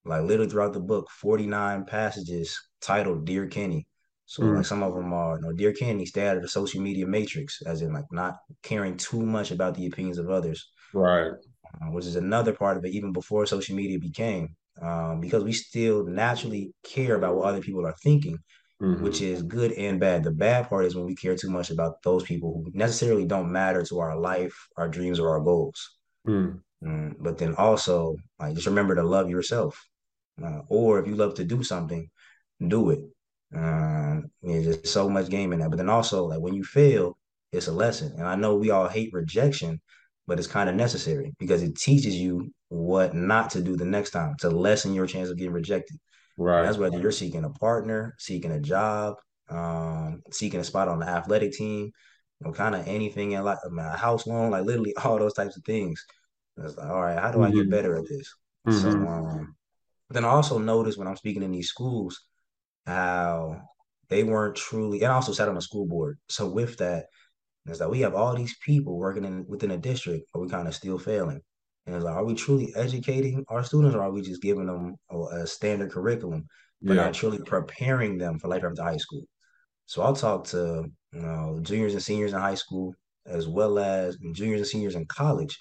like 0.05 0.23
literally 0.23 0.49
throughout 0.49 0.73
the 0.73 0.79
book, 0.79 1.07
49 1.09 1.85
passages 1.85 2.59
titled 2.81 3.25
"Dear 3.25 3.47
Kenny." 3.47 3.87
So 4.31 4.43
mm. 4.43 4.55
like 4.55 4.65
some 4.65 4.81
of 4.81 4.93
them 4.93 5.11
are, 5.11 5.35
you 5.35 5.41
know, 5.41 5.51
dear 5.51 5.73
Kenny, 5.73 6.05
stay 6.05 6.25
out 6.25 6.37
of 6.37 6.41
the 6.41 6.47
social 6.47 6.81
media 6.81 7.05
matrix, 7.05 7.61
as 7.65 7.81
in 7.81 7.91
like 7.91 8.05
not 8.11 8.37
caring 8.63 8.95
too 8.95 9.21
much 9.21 9.51
about 9.51 9.75
the 9.75 9.87
opinions 9.87 10.17
of 10.17 10.29
others. 10.29 10.71
Right. 10.93 11.33
Uh, 11.65 11.91
which 11.91 12.05
is 12.05 12.15
another 12.15 12.53
part 12.53 12.77
of 12.77 12.85
it, 12.85 12.93
even 12.93 13.11
before 13.11 13.45
social 13.45 13.75
media 13.75 13.99
became, 13.99 14.55
um, 14.81 15.19
because 15.19 15.43
we 15.43 15.53
still 15.53 16.05
naturally 16.05 16.73
care 16.83 17.15
about 17.15 17.35
what 17.35 17.47
other 17.47 17.61
people 17.61 17.85
are 17.85 17.95
thinking, 18.03 18.37
mm-hmm. 18.81 19.03
which 19.03 19.21
is 19.21 19.41
good 19.43 19.71
and 19.73 19.99
bad. 19.99 20.23
The 20.23 20.31
bad 20.31 20.69
part 20.69 20.85
is 20.85 20.95
when 20.95 21.05
we 21.05 21.15
care 21.15 21.35
too 21.35 21.49
much 21.49 21.71
about 21.71 22.01
those 22.03 22.23
people 22.23 22.53
who 22.53 22.71
necessarily 22.73 23.25
don't 23.25 23.51
matter 23.51 23.83
to 23.83 23.99
our 23.99 24.17
life, 24.17 24.53
our 24.77 24.87
dreams, 24.87 25.19
or 25.19 25.29
our 25.29 25.41
goals. 25.41 25.97
Mm. 26.27 26.61
Mm, 26.83 27.15
but 27.19 27.37
then 27.37 27.55
also, 27.55 28.15
like, 28.39 28.55
just 28.55 28.67
remember 28.67 28.95
to 28.95 29.03
love 29.03 29.29
yourself. 29.29 29.79
Uh, 30.43 30.61
or 30.69 30.99
if 30.99 31.07
you 31.07 31.15
love 31.15 31.35
to 31.35 31.43
do 31.43 31.63
something, 31.63 32.09
do 32.67 32.89
it. 32.89 32.99
Um, 33.55 34.31
there's 34.41 34.65
just 34.65 34.87
so 34.87 35.09
much 35.09 35.29
game 35.29 35.53
in 35.53 35.59
that. 35.59 35.69
But 35.69 35.77
then 35.77 35.89
also, 35.89 36.25
like 36.25 36.39
when 36.39 36.53
you 36.53 36.63
fail, 36.63 37.17
it's 37.51 37.67
a 37.67 37.71
lesson. 37.71 38.13
And 38.17 38.27
I 38.27 38.35
know 38.35 38.55
we 38.55 38.71
all 38.71 38.87
hate 38.87 39.13
rejection, 39.13 39.81
but 40.27 40.37
it's 40.37 40.47
kind 40.47 40.69
of 40.69 40.75
necessary 40.75 41.33
because 41.39 41.63
it 41.63 41.75
teaches 41.75 42.15
you 42.15 42.51
what 42.69 43.13
not 43.13 43.49
to 43.51 43.61
do 43.61 43.75
the 43.75 43.85
next 43.85 44.11
time 44.11 44.35
to 44.39 44.49
lessen 44.49 44.93
your 44.93 45.07
chance 45.07 45.29
of 45.29 45.37
getting 45.37 45.53
rejected. 45.53 45.97
Right. 46.37 46.59
And 46.59 46.67
that's 46.67 46.77
whether 46.77 46.99
you're 46.99 47.11
seeking 47.11 47.43
a 47.43 47.49
partner, 47.49 48.15
seeking 48.17 48.51
a 48.51 48.59
job, 48.59 49.15
um, 49.49 50.21
seeking 50.31 50.59
a 50.59 50.63
spot 50.63 50.87
on 50.87 50.99
the 50.99 51.07
athletic 51.07 51.51
team, 51.51 51.91
you 52.39 52.47
know, 52.47 52.53
kind 52.53 52.75
of 52.75 52.87
anything 52.87 53.33
in 53.33 53.43
like 53.43 53.57
a 53.65 53.97
house 53.97 54.25
loan, 54.25 54.51
like 54.51 54.65
literally 54.65 54.95
all 55.03 55.19
those 55.19 55.33
types 55.33 55.57
of 55.57 55.63
things. 55.63 56.03
It's 56.57 56.77
like, 56.77 56.87
all 56.87 57.01
right, 57.01 57.19
how 57.19 57.31
do 57.31 57.39
mm-hmm. 57.39 57.47
I 57.47 57.51
get 57.51 57.61
mm-hmm. 57.61 57.69
better 57.71 57.97
at 57.97 58.07
this? 58.07 58.33
Mm-hmm. 58.67 58.79
So 58.79 59.07
um, 59.07 59.55
then 60.09 60.25
I 60.25 60.29
also 60.29 60.57
noticed 60.57 60.97
when 60.97 61.07
I'm 61.07 61.15
speaking 61.15 61.43
in 61.43 61.51
these 61.51 61.69
schools, 61.69 62.19
how 62.85 63.61
they 64.09 64.23
weren't 64.23 64.55
truly, 64.55 65.01
and 65.01 65.11
I 65.11 65.15
also 65.15 65.33
sat 65.33 65.49
on 65.49 65.57
a 65.57 65.61
school 65.61 65.85
board. 65.85 66.19
So 66.29 66.47
with 66.47 66.77
that, 66.77 67.05
it's 67.65 67.79
like 67.79 67.89
we 67.89 68.01
have 68.01 68.15
all 68.15 68.35
these 68.35 68.57
people 68.57 68.97
working 68.97 69.23
in 69.23 69.45
within 69.47 69.71
a 69.71 69.77
district, 69.77 70.25
but 70.33 70.39
we 70.39 70.49
kind 70.49 70.67
of 70.67 70.75
still 70.75 70.97
failing. 70.97 71.41
And 71.85 71.95
it's 71.95 72.05
like, 72.05 72.15
are 72.15 72.25
we 72.25 72.35
truly 72.35 72.73
educating 72.75 73.43
our 73.49 73.63
students, 73.63 73.95
or 73.95 74.01
are 74.01 74.11
we 74.11 74.21
just 74.21 74.41
giving 74.41 74.67
them 74.67 74.95
a, 75.09 75.19
a 75.19 75.47
standard 75.47 75.91
curriculum, 75.91 76.45
but 76.81 76.95
yeah. 76.95 77.03
not 77.03 77.13
truly 77.13 77.39
preparing 77.39 78.17
them 78.17 78.39
for 78.39 78.47
life 78.47 78.63
after 78.63 78.83
high 78.83 78.97
school? 78.97 79.23
So 79.85 80.01
I'll 80.01 80.15
talk 80.15 80.45
to 80.47 80.85
you 81.13 81.21
know 81.21 81.59
juniors 81.61 81.93
and 81.93 82.03
seniors 82.03 82.33
in 82.33 82.39
high 82.39 82.55
school, 82.55 82.93
as 83.25 83.47
well 83.47 83.79
as 83.79 84.17
juniors 84.33 84.61
and 84.61 84.67
seniors 84.67 84.95
in 84.95 85.05
college, 85.05 85.59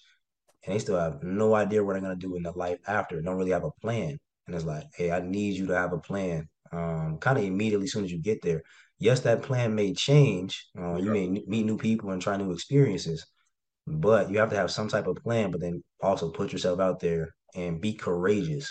and 0.64 0.75
they 0.75 0.78
still 0.78 0.99
have 0.99 1.23
no 1.23 1.54
idea 1.54 1.83
what 1.83 1.95
they're 1.95 2.02
gonna 2.02 2.16
do 2.16 2.37
in 2.37 2.42
their 2.42 2.52
life 2.52 2.78
after. 2.87 3.21
Don't 3.21 3.37
really 3.37 3.52
have 3.52 3.64
a 3.64 3.71
plan. 3.83 4.19
And 4.47 4.57
it's 4.57 4.64
like, 4.64 4.85
hey, 4.97 5.11
I 5.11 5.21
need 5.21 5.54
you 5.54 5.66
to 5.66 5.76
have 5.76 5.92
a 5.92 5.99
plan 5.99 6.49
um, 6.73 7.19
kind 7.19 7.38
of 7.38 7.45
immediately 7.45 7.85
as 7.85 7.92
soon 7.92 8.04
as 8.04 8.12
you 8.12 8.21
get 8.21 8.42
there. 8.42 8.62
Yes, 9.00 9.21
that 9.21 9.42
plan 9.42 9.75
may 9.75 9.95
change. 9.95 10.66
Uh, 10.78 10.97
you 10.97 11.11
may 11.11 11.26
meet 11.26 11.64
new 11.64 11.78
people 11.78 12.11
and 12.11 12.21
try 12.21 12.37
new 12.37 12.52
experiences, 12.52 13.26
but 13.87 14.30
you 14.30 14.38
have 14.38 14.50
to 14.50 14.57
have 14.57 14.71
some 14.71 14.88
type 14.88 15.07
of 15.07 15.16
plan. 15.16 15.50
But 15.50 15.62
then 15.62 15.83
also 16.02 16.30
put 16.30 16.52
yourself 16.52 16.80
out 16.80 17.00
there 17.00 17.35
and 17.54 17.80
be 17.80 17.95
courageous. 17.95 18.71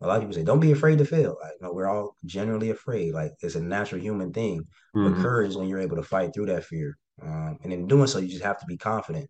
A 0.00 0.06
lot 0.06 0.16
of 0.16 0.22
people 0.22 0.34
say, 0.34 0.44
"Don't 0.44 0.60
be 0.60 0.70
afraid 0.72 0.98
to 0.98 1.04
fail." 1.04 1.36
Like, 1.42 1.54
no, 1.60 1.72
we're 1.72 1.88
all 1.88 2.16
generally 2.24 2.70
afraid. 2.70 3.14
Like 3.14 3.32
it's 3.40 3.56
a 3.56 3.60
natural 3.60 4.00
human 4.00 4.32
thing. 4.32 4.62
Mm-hmm. 4.96 5.14
But 5.14 5.22
courage 5.22 5.50
is 5.50 5.56
when 5.56 5.68
you're 5.68 5.80
able 5.80 5.96
to 5.96 6.02
fight 6.04 6.32
through 6.32 6.46
that 6.46 6.64
fear. 6.64 6.96
Um, 7.20 7.58
and 7.64 7.72
in 7.72 7.88
doing 7.88 8.06
so, 8.06 8.18
you 8.20 8.28
just 8.28 8.44
have 8.44 8.60
to 8.60 8.66
be 8.66 8.76
confident. 8.76 9.28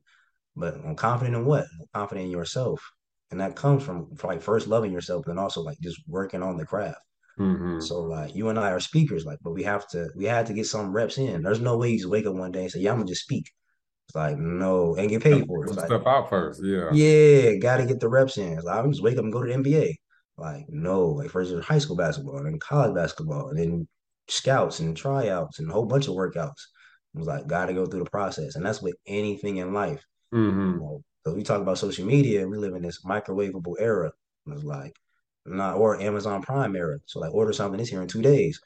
But 0.56 0.74
I'm 0.74 0.94
confident 0.94 1.36
in 1.36 1.46
what? 1.46 1.64
I'm 1.80 1.86
confident 1.94 2.26
in 2.26 2.30
yourself, 2.30 2.82
and 3.30 3.40
that 3.40 3.56
comes 3.56 3.82
from 3.82 4.14
like 4.22 4.42
first 4.42 4.66
loving 4.66 4.92
yourself, 4.92 5.26
and 5.26 5.38
also 5.38 5.62
like 5.62 5.78
just 5.80 6.00
working 6.06 6.42
on 6.42 6.58
the 6.58 6.66
craft. 6.66 6.98
Mm-hmm. 7.38 7.80
So 7.80 8.00
like 8.00 8.34
you 8.34 8.48
and 8.48 8.58
I 8.58 8.70
are 8.70 8.80
speakers, 8.80 9.24
like, 9.24 9.38
but 9.42 9.52
we 9.52 9.62
have 9.64 9.88
to 9.88 10.08
we 10.16 10.24
had 10.24 10.46
to 10.46 10.52
get 10.52 10.66
some 10.66 10.92
reps 10.92 11.18
in. 11.18 11.42
There's 11.42 11.60
no 11.60 11.76
way 11.76 11.90
you 11.90 11.98
just 11.98 12.10
wake 12.10 12.26
up 12.26 12.34
one 12.34 12.52
day 12.52 12.62
and 12.62 12.70
say, 12.70 12.80
Yeah, 12.80 12.92
I'm 12.92 12.98
gonna 12.98 13.08
just 13.08 13.22
speak. 13.22 13.50
It's 14.08 14.14
like 14.14 14.38
no, 14.38 14.94
and 14.96 15.08
get 15.08 15.22
paid 15.22 15.46
for 15.46 15.64
it. 15.64 15.70
It's 15.70 15.84
step 15.84 16.06
out 16.06 16.28
first, 16.28 16.60
yeah. 16.62 16.90
Yeah, 16.92 17.56
gotta 17.56 17.86
get 17.86 18.00
the 18.00 18.08
reps 18.08 18.38
in. 18.38 18.52
It's 18.52 18.64
like 18.64 18.76
I'm 18.76 18.90
just 18.90 19.02
wake 19.02 19.16
up 19.16 19.24
and 19.24 19.32
go 19.32 19.42
to 19.42 19.52
the 19.52 19.58
NBA. 19.58 19.94
Like, 20.36 20.66
no, 20.68 21.06
like 21.06 21.30
first 21.30 21.50
there's 21.50 21.64
high 21.64 21.78
school 21.78 21.96
basketball, 21.96 22.38
and 22.38 22.46
then 22.46 22.58
college 22.58 22.94
basketball, 22.94 23.48
and 23.48 23.58
then 23.58 23.88
scouts 24.28 24.80
and 24.80 24.96
tryouts 24.96 25.58
and 25.58 25.70
a 25.70 25.72
whole 25.72 25.86
bunch 25.86 26.08
of 26.08 26.14
workouts. 26.14 26.62
It 27.14 27.18
was 27.18 27.26
like 27.26 27.46
gotta 27.46 27.72
go 27.72 27.86
through 27.86 28.04
the 28.04 28.10
process. 28.10 28.56
And 28.56 28.64
that's 28.64 28.82
with 28.82 28.96
anything 29.06 29.58
in 29.58 29.72
life. 29.72 30.04
Mm-hmm. 30.32 30.60
You 30.60 30.76
know, 30.76 31.04
so 31.24 31.34
we 31.34 31.42
talk 31.42 31.60
about 31.60 31.78
social 31.78 32.04
media, 32.04 32.46
we 32.46 32.58
live 32.58 32.74
in 32.74 32.82
this 32.82 33.04
microwavable 33.04 33.74
era. 33.78 34.12
It's 34.46 34.64
like 34.64 34.94
not 35.46 35.76
or 35.76 36.00
Amazon 36.00 36.42
Prime 36.42 36.76
era. 36.76 36.98
So 37.06 37.20
like 37.20 37.34
order 37.34 37.52
something 37.52 37.78
this 37.78 37.88
here 37.88 38.02
in 38.02 38.08
two 38.08 38.22
days. 38.22 38.60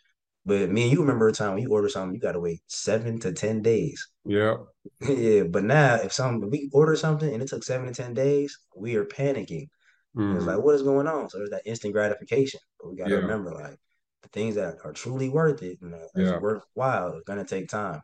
But 0.46 0.70
me 0.70 0.84
and 0.84 0.92
you 0.92 1.00
remember 1.00 1.28
a 1.28 1.32
time 1.32 1.54
when 1.54 1.62
you 1.62 1.70
order 1.70 1.88
something, 1.88 2.14
you 2.14 2.20
gotta 2.20 2.40
wait 2.40 2.60
seven 2.68 3.18
to 3.20 3.32
ten 3.32 3.60
days. 3.62 4.08
Yeah. 4.24 4.56
yeah. 5.00 5.42
But 5.42 5.64
now 5.64 5.96
if 5.96 6.12
some 6.12 6.42
if 6.44 6.50
we 6.50 6.70
order 6.72 6.96
something 6.96 7.32
and 7.32 7.42
it 7.42 7.48
took 7.48 7.64
seven 7.64 7.86
to 7.86 7.94
ten 7.94 8.14
days, 8.14 8.58
we 8.76 8.96
are 8.96 9.04
panicking. 9.04 9.68
Mm-hmm. 10.16 10.36
It's 10.36 10.46
like, 10.46 10.58
what 10.58 10.74
is 10.74 10.82
going 10.82 11.06
on? 11.06 11.28
So 11.28 11.38
there's 11.38 11.50
that 11.50 11.66
instant 11.66 11.92
gratification. 11.92 12.60
But 12.80 12.90
we 12.90 12.96
got 12.96 13.08
to 13.08 13.14
yeah. 13.14 13.20
remember, 13.20 13.52
like, 13.52 13.78
the 14.22 14.28
things 14.30 14.54
that 14.56 14.76
are 14.84 14.92
truly 14.92 15.28
worth 15.28 15.62
it 15.62 15.78
and 15.80 15.92
that's 15.92 16.10
yeah. 16.16 16.38
worthwhile 16.38 17.20
going 17.26 17.38
to 17.38 17.44
take 17.44 17.68
time. 17.68 18.00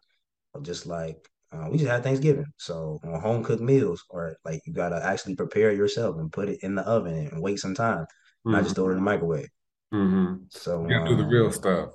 Just 0.63 0.87
like 0.87 1.29
uh, 1.51 1.69
we 1.69 1.79
just 1.79 1.91
had 1.91 2.03
Thanksgiving, 2.03 2.47
so 2.57 3.01
home 3.03 3.43
cooked 3.43 3.63
meals, 3.63 4.05
or 4.09 4.37
like 4.45 4.61
you 4.67 4.73
got 4.73 4.91
to 4.91 5.05
actually 5.05 5.35
prepare 5.35 5.73
yourself 5.73 6.17
and 6.17 6.33
put 6.33 6.49
it 6.49 6.61
in 6.63 6.75
the 6.75 6.83
oven 6.83 7.15
and 7.15 7.43
wait 7.43 7.59
some 7.59 7.75
time, 7.75 8.07
mm-hmm. 8.45 8.53
not 8.53 8.63
just 8.65 8.75
throw 8.75 8.89
it 8.89 8.93
in 8.93 8.97
the 8.97 9.03
microwave. 9.03 9.51
Mm-hmm. 9.93 10.45
So 10.51 10.87
you 10.89 10.97
um, 10.97 11.07
do 11.07 11.17
the 11.17 11.25
real 11.25 11.47
um, 11.47 11.53
stuff. 11.53 11.91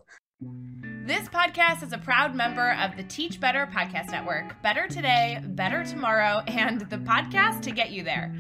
This 1.06 1.28
podcast 1.28 1.84
is 1.84 1.92
a 1.92 1.98
proud 1.98 2.36
member 2.36 2.72
of 2.74 2.96
the 2.96 3.04
Teach 3.04 3.40
Better 3.40 3.68
Podcast 3.74 4.12
Network. 4.12 4.62
Better 4.62 4.88
today, 4.88 5.42
better 5.44 5.84
tomorrow, 5.84 6.44
and 6.48 6.82
the 6.82 6.98
podcast 6.98 7.62
to 7.64 7.72
get 7.72 7.92
you 7.92 8.04
there. 8.04 8.34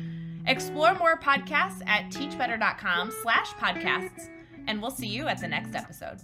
Explore 0.45 0.95
more 0.95 1.17
podcasts 1.17 1.81
at 1.87 2.09
teachbetter.com 2.11 3.11
slash 3.21 3.49
podcasts, 3.53 4.29
and 4.67 4.81
we'll 4.81 4.91
see 4.91 5.07
you 5.07 5.27
at 5.27 5.41
the 5.41 5.47
next 5.47 5.75
episode. 5.75 6.19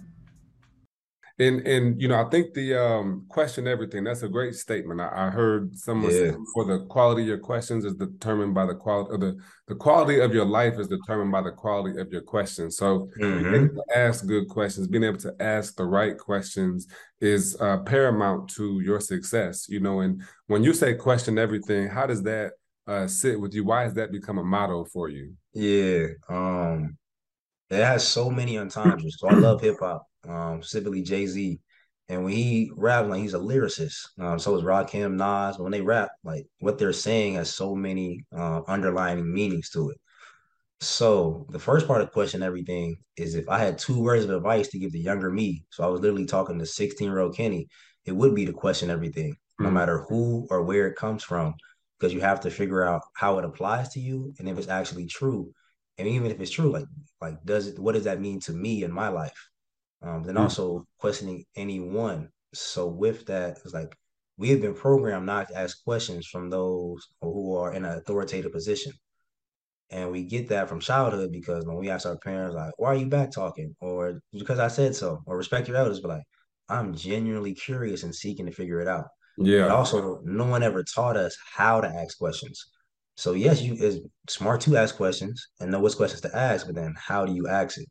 And 1.38 1.66
and 1.66 2.00
you 2.00 2.08
know, 2.08 2.18
I 2.24 2.30
think 2.30 2.54
the 2.54 2.74
um, 2.82 3.26
question 3.28 3.68
everything, 3.68 4.04
that's 4.04 4.22
a 4.22 4.28
great 4.28 4.54
statement. 4.54 5.02
I, 5.02 5.26
I 5.26 5.30
heard 5.30 5.76
someone 5.76 6.10
yeah. 6.10 6.30
say 6.30 6.36
for 6.54 6.64
the 6.64 6.86
quality 6.86 7.22
of 7.22 7.28
your 7.28 7.38
questions 7.38 7.84
is 7.84 7.94
determined 7.94 8.54
by 8.54 8.64
the 8.64 8.74
quality 8.74 9.14
of 9.14 9.20
the 9.20 9.36
the 9.68 9.74
quality 9.74 10.20
of 10.20 10.32
your 10.32 10.46
life 10.46 10.78
is 10.78 10.88
determined 10.88 11.30
by 11.32 11.42
the 11.42 11.50
quality 11.50 12.00
of 12.00 12.10
your 12.10 12.22
questions. 12.22 12.78
So 12.78 13.10
mm-hmm. 13.20 13.52
being 13.52 13.64
able 13.64 13.74
to 13.74 13.98
ask 13.98 14.26
good 14.26 14.48
questions, 14.48 14.88
being 14.88 15.04
able 15.04 15.18
to 15.18 15.34
ask 15.38 15.76
the 15.76 15.84
right 15.84 16.16
questions 16.16 16.86
is 17.20 17.54
uh, 17.60 17.78
paramount 17.78 18.48
to 18.50 18.80
your 18.80 19.00
success. 19.00 19.68
You 19.68 19.80
know, 19.80 20.00
and 20.00 20.22
when 20.46 20.64
you 20.64 20.72
say 20.72 20.94
question 20.94 21.38
everything, 21.38 21.88
how 21.88 22.06
does 22.06 22.22
that 22.22 22.52
uh, 22.86 23.06
sit 23.06 23.38
with 23.38 23.52
you? 23.52 23.64
Why 23.64 23.82
has 23.82 23.92
that 23.94 24.10
become 24.10 24.38
a 24.38 24.44
motto 24.44 24.86
for 24.86 25.10
you? 25.10 25.34
Yeah. 25.52 26.06
Um 26.30 26.96
it 27.68 27.82
has 27.82 28.06
so 28.06 28.30
many 28.30 28.58
entendres. 28.58 29.16
So 29.18 29.28
I 29.28 29.34
love 29.34 29.60
hip 29.60 29.76
hop, 29.80 30.06
um, 30.28 30.62
specifically 30.62 31.02
Jay 31.02 31.26
Z. 31.26 31.60
And 32.08 32.24
when 32.24 32.32
he 32.32 32.70
raps, 32.76 33.08
like 33.08 33.20
he's 33.20 33.34
a 33.34 33.38
lyricist. 33.38 33.96
Um, 34.18 34.38
so 34.38 34.56
is 34.56 34.62
Rakim, 34.62 35.16
Nas. 35.16 35.56
But 35.56 35.64
when 35.64 35.72
they 35.72 35.80
rap, 35.80 36.10
like 36.22 36.46
what 36.60 36.78
they're 36.78 36.92
saying 36.92 37.34
has 37.34 37.52
so 37.52 37.74
many 37.74 38.24
uh, 38.36 38.62
underlying 38.68 39.32
meanings 39.32 39.70
to 39.70 39.90
it. 39.90 39.98
So 40.80 41.46
the 41.50 41.58
first 41.58 41.86
part 41.86 42.02
of 42.02 42.12
question, 42.12 42.42
everything 42.42 42.96
is 43.16 43.34
if 43.34 43.48
I 43.48 43.58
had 43.58 43.78
two 43.78 44.00
words 44.02 44.24
of 44.24 44.30
advice 44.30 44.68
to 44.68 44.78
give 44.78 44.92
the 44.92 45.00
younger 45.00 45.30
me, 45.30 45.64
so 45.70 45.82
I 45.82 45.88
was 45.88 46.00
literally 46.00 46.26
talking 46.26 46.58
to 46.58 46.66
16 46.66 47.08
year 47.08 47.18
old 47.18 47.36
Kenny, 47.36 47.66
it 48.04 48.12
would 48.12 48.34
be 48.34 48.46
to 48.46 48.52
question 48.52 48.90
everything, 48.90 49.32
mm-hmm. 49.32 49.64
no 49.64 49.70
hmm. 49.70 49.74
matter 49.74 50.04
who 50.08 50.46
or 50.50 50.62
where 50.62 50.86
it 50.86 50.96
comes 50.96 51.24
from, 51.24 51.54
because 51.98 52.12
you 52.12 52.20
have 52.20 52.40
to 52.40 52.50
figure 52.50 52.84
out 52.84 53.02
how 53.14 53.38
it 53.38 53.44
applies 53.44 53.88
to 53.90 54.00
you 54.00 54.34
and 54.38 54.48
if 54.48 54.58
it's 54.58 54.68
actually 54.68 55.06
true 55.06 55.50
and 55.98 56.08
even 56.08 56.30
if 56.30 56.40
it's 56.40 56.50
true, 56.50 56.70
like 56.70 56.86
like 57.20 57.42
does 57.44 57.68
it 57.68 57.78
what 57.78 57.92
does 57.92 58.04
that 58.04 58.20
mean 58.20 58.40
to 58.40 58.52
me 58.52 58.84
in 58.84 58.92
my 58.92 59.08
life? 59.08 59.48
Um, 60.06 60.22
then 60.22 60.36
mm. 60.36 60.40
also 60.40 60.86
questioning 60.98 61.44
anyone. 61.56 62.28
So 62.54 62.86
with 62.86 63.26
that, 63.26 63.58
it's 63.64 63.74
like 63.74 63.96
we 64.38 64.50
have 64.50 64.60
been 64.60 64.74
programmed 64.74 65.26
not 65.26 65.48
to 65.48 65.58
ask 65.58 65.82
questions 65.84 66.26
from 66.26 66.50
those 66.50 67.06
who 67.20 67.56
are 67.56 67.72
in 67.72 67.84
an 67.84 67.98
authoritative 67.98 68.52
position. 68.52 68.92
And 69.90 70.10
we 70.10 70.24
get 70.24 70.48
that 70.48 70.68
from 70.68 70.80
childhood 70.80 71.30
because 71.32 71.64
when 71.64 71.76
we 71.76 71.90
ask 71.90 72.06
our 72.06 72.18
parents, 72.18 72.54
like, 72.54 72.72
why 72.76 72.88
are 72.88 72.96
you 72.96 73.06
back 73.06 73.30
talking? 73.30 73.74
Or 73.80 74.20
because 74.32 74.58
I 74.58 74.68
said 74.68 74.94
so, 74.94 75.22
or 75.26 75.36
respect 75.36 75.68
your 75.68 75.76
elders, 75.76 76.00
but 76.00 76.08
like, 76.08 76.24
I'm 76.68 76.94
genuinely 76.94 77.54
curious 77.54 78.02
and 78.02 78.14
seeking 78.14 78.46
to 78.46 78.52
figure 78.52 78.80
it 78.80 78.88
out. 78.88 79.06
Yeah. 79.38 79.62
But 79.62 79.70
also, 79.70 80.20
no 80.24 80.46
one 80.46 80.62
ever 80.62 80.82
taught 80.82 81.16
us 81.16 81.36
how 81.54 81.80
to 81.80 81.88
ask 81.88 82.18
questions. 82.18 82.66
So 83.16 83.32
yes, 83.32 83.62
you 83.62 83.74
is 83.74 84.00
smart 84.28 84.60
to 84.62 84.76
ask 84.76 84.96
questions 84.96 85.48
and 85.60 85.70
know 85.70 85.80
what 85.80 85.96
questions 85.96 86.20
to 86.22 86.36
ask, 86.36 86.66
but 86.66 86.74
then 86.74 86.94
how 86.98 87.24
do 87.24 87.32
you 87.32 87.46
ask 87.48 87.78
it? 87.78 87.88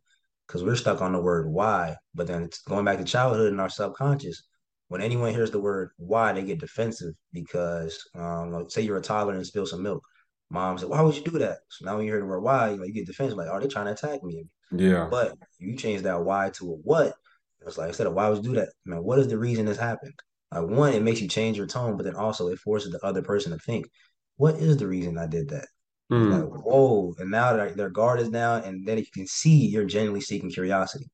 Because 0.48 0.64
we're 0.64 0.76
stuck 0.76 1.02
on 1.02 1.14
the 1.14 1.22
word 1.22 1.50
why, 1.50 1.96
but 2.14 2.28
then 2.28 2.44
it's 2.44 2.62
going 2.62 2.86
back 2.86 3.00
to 3.00 3.04
childhood 3.04 3.52
and 3.52 3.60
our 3.62 3.70
subconscious. 3.70 4.44
When 4.90 5.02
anyone 5.02 5.34
hears 5.34 5.50
the 5.50 5.60
word 5.60 5.90
why, 5.98 6.32
they 6.34 6.44
get 6.44 6.60
defensive 6.60 7.14
because, 7.34 8.00
um, 8.14 8.70
say 8.70 8.82
you're 8.82 8.98
a 8.98 9.02
toddler 9.02 9.34
and 9.34 9.46
spill 9.46 9.66
some 9.66 9.82
milk. 9.82 10.04
Mom 10.52 10.78
said, 10.78 10.90
"Why 10.90 11.02
would 11.02 11.16
you 11.16 11.24
do 11.24 11.40
that?" 11.40 11.60
So 11.70 11.86
now 11.86 11.98
when 11.98 12.06
you 12.06 12.12
hear 12.12 12.20
the 12.22 12.28
word 12.28 12.42
why, 12.42 12.70
you, 12.70 12.78
know, 12.78 12.84
you 12.84 12.94
get 12.94 13.08
defensive, 13.08 13.38
like, 13.38 13.50
"Are 13.50 13.60
they're 13.60 13.68
trying 13.68 13.86
to 13.86 13.94
attack 13.94 14.24
me?" 14.24 14.46
Yeah. 14.72 15.08
But 15.10 15.36
you 15.58 15.76
change 15.76 16.04
that 16.04 16.24
why 16.24 16.52
to 16.52 16.74
a 16.74 16.76
what. 16.76 17.16
It's 17.66 17.78
like 17.80 17.90
instead 17.90 18.08
of 18.08 18.14
why 18.14 18.30
would 18.30 18.46
you 18.46 18.54
do 18.54 18.60
that, 18.60 18.70
man, 18.86 19.04
what 19.04 19.18
is 19.18 19.28
the 19.28 19.40
reason 19.40 19.66
this 19.66 19.78
happened? 19.78 20.14
Like 20.52 20.68
one, 20.68 20.94
it 20.94 21.02
makes 21.02 21.22
you 21.22 21.28
change 21.28 21.58
your 21.58 21.66
tone, 21.68 21.98
but 21.98 22.04
then 22.04 22.16
also 22.16 22.50
it 22.50 22.60
forces 22.60 22.92
the 22.92 23.04
other 23.04 23.24
person 23.24 23.52
to 23.52 23.58
think 23.60 23.88
what 24.38 24.56
is 24.56 24.78
the 24.78 24.88
reason 24.88 25.18
I 25.18 25.28
did 25.28 25.50
that? 25.50 25.68
Mm. 26.12 26.52
Like, 26.52 26.64
whoa. 26.64 27.14
And 27.18 27.32
now 27.32 27.56
that 27.56 27.76
their 27.76 27.90
guard 27.90 28.20
is 28.20 28.30
down, 28.30 28.64
and 28.64 28.86
then 28.86 28.98
you 28.98 29.06
can 29.14 29.28
see 29.28 29.68
you're 29.68 29.86
genuinely 29.86 30.22
seeking 30.22 30.52
curiosity. 30.52 31.08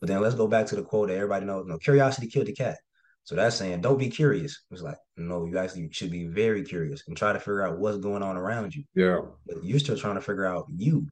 But 0.00 0.08
then 0.08 0.20
let's 0.20 0.34
go 0.34 0.48
back 0.48 0.66
to 0.66 0.76
the 0.76 0.82
quote 0.82 1.08
that 1.08 1.16
everybody 1.16 1.46
knows 1.46 1.66
no, 1.66 1.78
curiosity 1.78 2.28
killed 2.28 2.46
the 2.46 2.54
cat. 2.54 2.78
So 3.24 3.36
that's 3.36 3.54
saying 3.54 3.82
don't 3.82 3.98
be 3.98 4.08
curious. 4.08 4.64
It's 4.70 4.82
like, 4.82 4.96
no, 5.16 5.44
you 5.44 5.56
actually 5.58 5.88
should 5.92 6.10
be 6.10 6.26
very 6.26 6.64
curious 6.64 7.02
and 7.06 7.16
try 7.16 7.32
to 7.32 7.38
figure 7.38 7.66
out 7.66 7.78
what's 7.78 7.98
going 7.98 8.22
on 8.22 8.36
around 8.36 8.74
you. 8.74 8.84
Yeah. 8.94 9.20
But 9.46 9.62
you're 9.62 9.78
still 9.78 9.96
trying 9.96 10.16
to 10.16 10.20
figure 10.20 10.46
out 10.46 10.66
you, 10.74 11.06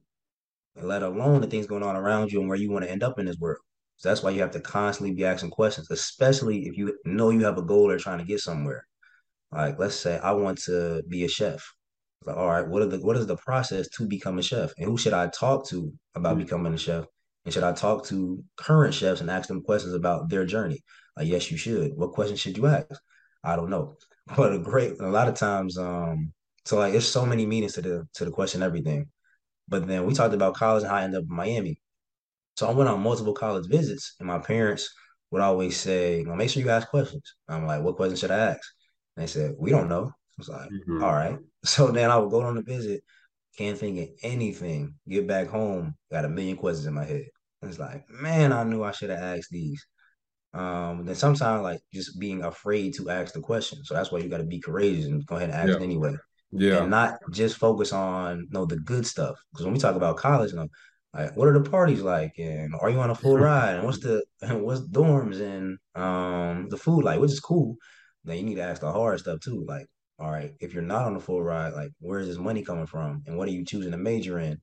and 0.75 0.87
let 0.87 1.03
alone 1.03 1.41
the 1.41 1.47
things 1.47 1.67
going 1.67 1.83
on 1.83 1.95
around 1.95 2.31
you 2.31 2.41
and 2.41 2.49
where 2.49 2.57
you 2.57 2.71
want 2.71 2.83
to 2.83 2.91
end 2.91 3.03
up 3.03 3.17
in 3.17 3.25
this 3.25 3.37
world. 3.37 3.59
So 3.95 4.09
that's 4.09 4.23
why 4.23 4.31
you 4.31 4.41
have 4.41 4.51
to 4.51 4.59
constantly 4.59 5.15
be 5.15 5.25
asking 5.25 5.51
questions, 5.51 5.89
especially 5.91 6.65
if 6.65 6.75
you 6.75 6.97
know 7.05 7.29
you 7.29 7.45
have 7.45 7.59
a 7.59 7.61
goal 7.61 7.89
or 7.89 7.99
trying 7.99 8.17
to 8.17 8.25
get 8.25 8.39
somewhere. 8.39 8.87
Like, 9.51 9.77
let's 9.79 9.95
say 9.95 10.17
I 10.17 10.31
want 10.31 10.57
to 10.63 11.03
be 11.07 11.23
a 11.23 11.29
chef. 11.29 11.63
Like, 12.23 12.37
all 12.37 12.47
right, 12.47 12.67
what 12.67 12.81
are 12.81 12.87
the 12.87 12.99
what 12.99 13.17
is 13.17 13.27
the 13.27 13.35
process 13.35 13.87
to 13.89 14.07
become 14.07 14.37
a 14.37 14.43
chef? 14.43 14.73
And 14.77 14.85
who 14.85 14.97
should 14.97 15.13
I 15.13 15.27
talk 15.27 15.67
to 15.69 15.91
about 16.15 16.33
mm-hmm. 16.33 16.43
becoming 16.43 16.73
a 16.73 16.77
chef? 16.77 17.05
And 17.45 17.53
should 17.53 17.63
I 17.63 17.73
talk 17.73 18.05
to 18.05 18.43
current 18.57 18.93
chefs 18.93 19.21
and 19.21 19.29
ask 19.29 19.47
them 19.47 19.63
questions 19.63 19.93
about 19.93 20.29
their 20.29 20.45
journey? 20.45 20.83
Like, 21.17 21.27
yes, 21.27 21.49
you 21.51 21.57
should. 21.57 21.93
What 21.95 22.11
questions 22.11 22.39
should 22.39 22.57
you 22.57 22.67
ask? 22.67 23.01
I 23.43 23.55
don't 23.55 23.69
know. 23.69 23.97
But 24.37 24.53
a 24.53 24.59
great 24.59 24.99
a 25.01 25.09
lot 25.09 25.27
of 25.27 25.35
times, 25.35 25.77
um, 25.77 26.31
so 26.65 26.77
like 26.77 26.91
there's 26.91 27.07
so 27.07 27.25
many 27.25 27.45
meanings 27.45 27.73
to 27.73 27.81
the 27.81 28.07
to 28.13 28.25
the 28.25 28.31
question 28.31 28.61
everything. 28.61 29.09
But 29.67 29.87
then 29.87 30.05
we 30.05 30.13
talked 30.13 30.33
about 30.35 30.53
college 30.55 30.83
and 30.83 30.91
how 30.91 30.97
I 30.97 31.03
ended 31.03 31.19
up 31.23 31.29
in 31.29 31.35
Miami. 31.35 31.81
So 32.55 32.67
I 32.67 32.71
went 32.73 32.89
on 32.89 33.01
multiple 33.01 33.33
college 33.33 33.67
visits, 33.67 34.15
and 34.19 34.27
my 34.27 34.39
parents 34.39 34.89
would 35.31 35.41
always 35.41 35.77
say, 35.77 36.23
well, 36.25 36.35
make 36.35 36.49
sure 36.49 36.61
you 36.61 36.69
ask 36.69 36.89
questions. 36.89 37.23
I'm 37.47 37.65
like, 37.65 37.81
what 37.81 37.95
questions 37.95 38.19
should 38.19 38.31
I 38.31 38.51
ask? 38.51 38.61
And 39.15 39.23
they 39.23 39.27
said, 39.27 39.55
we 39.57 39.71
don't 39.71 39.89
know. 39.89 40.11
Was 40.41 40.49
like, 40.49 40.69
mm-hmm. 40.69 41.03
All 41.03 41.13
right. 41.13 41.37
So 41.63 41.91
then 41.91 42.09
I 42.09 42.17
would 42.17 42.31
go 42.31 42.41
on 42.41 42.55
the 42.55 42.63
visit, 42.63 43.03
can't 43.55 43.77
think 43.77 43.99
of 43.99 44.09
anything. 44.23 44.95
Get 45.07 45.27
back 45.27 45.47
home, 45.47 45.93
got 46.11 46.25
a 46.25 46.29
million 46.29 46.57
questions 46.57 46.87
in 46.87 46.95
my 46.95 47.05
head. 47.05 47.27
And 47.61 47.69
it's 47.69 47.77
like, 47.79 48.09
man, 48.09 48.51
I 48.51 48.63
knew 48.63 48.83
I 48.83 48.89
should 48.89 49.11
have 49.11 49.19
asked 49.19 49.51
these. 49.51 49.85
Um, 50.55 51.05
then 51.05 51.13
sometimes 51.13 51.61
like 51.61 51.81
just 51.93 52.19
being 52.19 52.43
afraid 52.43 52.95
to 52.95 53.11
ask 53.11 53.35
the 53.35 53.41
question. 53.41 53.83
So 53.83 53.93
that's 53.93 54.11
why 54.11 54.21
you 54.21 54.27
got 54.27 54.39
to 54.39 54.43
be 54.43 54.59
courageous 54.59 55.05
and 55.05 55.23
go 55.27 55.35
ahead 55.35 55.51
and 55.51 55.59
ask 55.59 55.77
yeah. 55.77 55.85
anyway. 55.85 56.15
Yeah. 56.51 56.81
And 56.81 56.89
not 56.89 57.19
just 57.29 57.57
focus 57.57 57.93
on 57.93 58.39
you 58.39 58.47
know 58.49 58.65
the 58.65 58.77
good 58.77 59.05
stuff. 59.05 59.37
Because 59.51 59.65
when 59.65 59.75
we 59.75 59.79
talk 59.79 59.95
about 59.95 60.17
college, 60.17 60.53
you 60.53 60.57
know, 60.57 60.67
like 61.13 61.37
what 61.37 61.47
are 61.47 61.53
the 61.53 61.69
parties 61.69 62.01
like 62.01 62.33
and 62.39 62.73
are 62.81 62.89
you 62.89 62.99
on 62.99 63.11
a 63.11 63.15
full 63.15 63.37
ride 63.37 63.75
and 63.75 63.85
what's 63.85 63.99
the 63.99 64.23
what's 64.41 64.81
dorms 64.81 65.39
and 65.39 65.77
um 65.93 66.69
the 66.69 66.77
food 66.77 67.03
like, 67.03 67.19
which 67.19 67.33
is 67.33 67.39
cool 67.39 67.77
then 68.23 68.37
you 68.37 68.43
need 68.43 68.55
to 68.55 68.61
ask 68.61 68.81
the 68.81 68.91
hard 68.91 69.19
stuff 69.19 69.39
too. 69.39 69.65
Like, 69.67 69.87
all 70.21 70.31
right, 70.31 70.53
if 70.59 70.73
you're 70.73 70.83
not 70.83 71.05
on 71.05 71.15
the 71.15 71.19
full 71.19 71.41
ride, 71.41 71.73
like 71.73 71.91
where 71.99 72.19
is 72.19 72.27
this 72.27 72.37
money 72.37 72.63
coming 72.63 72.85
from? 72.85 73.23
And 73.25 73.37
what 73.37 73.47
are 73.47 73.51
you 73.51 73.65
choosing 73.65 73.91
to 73.91 73.97
major 73.97 74.39
in? 74.39 74.61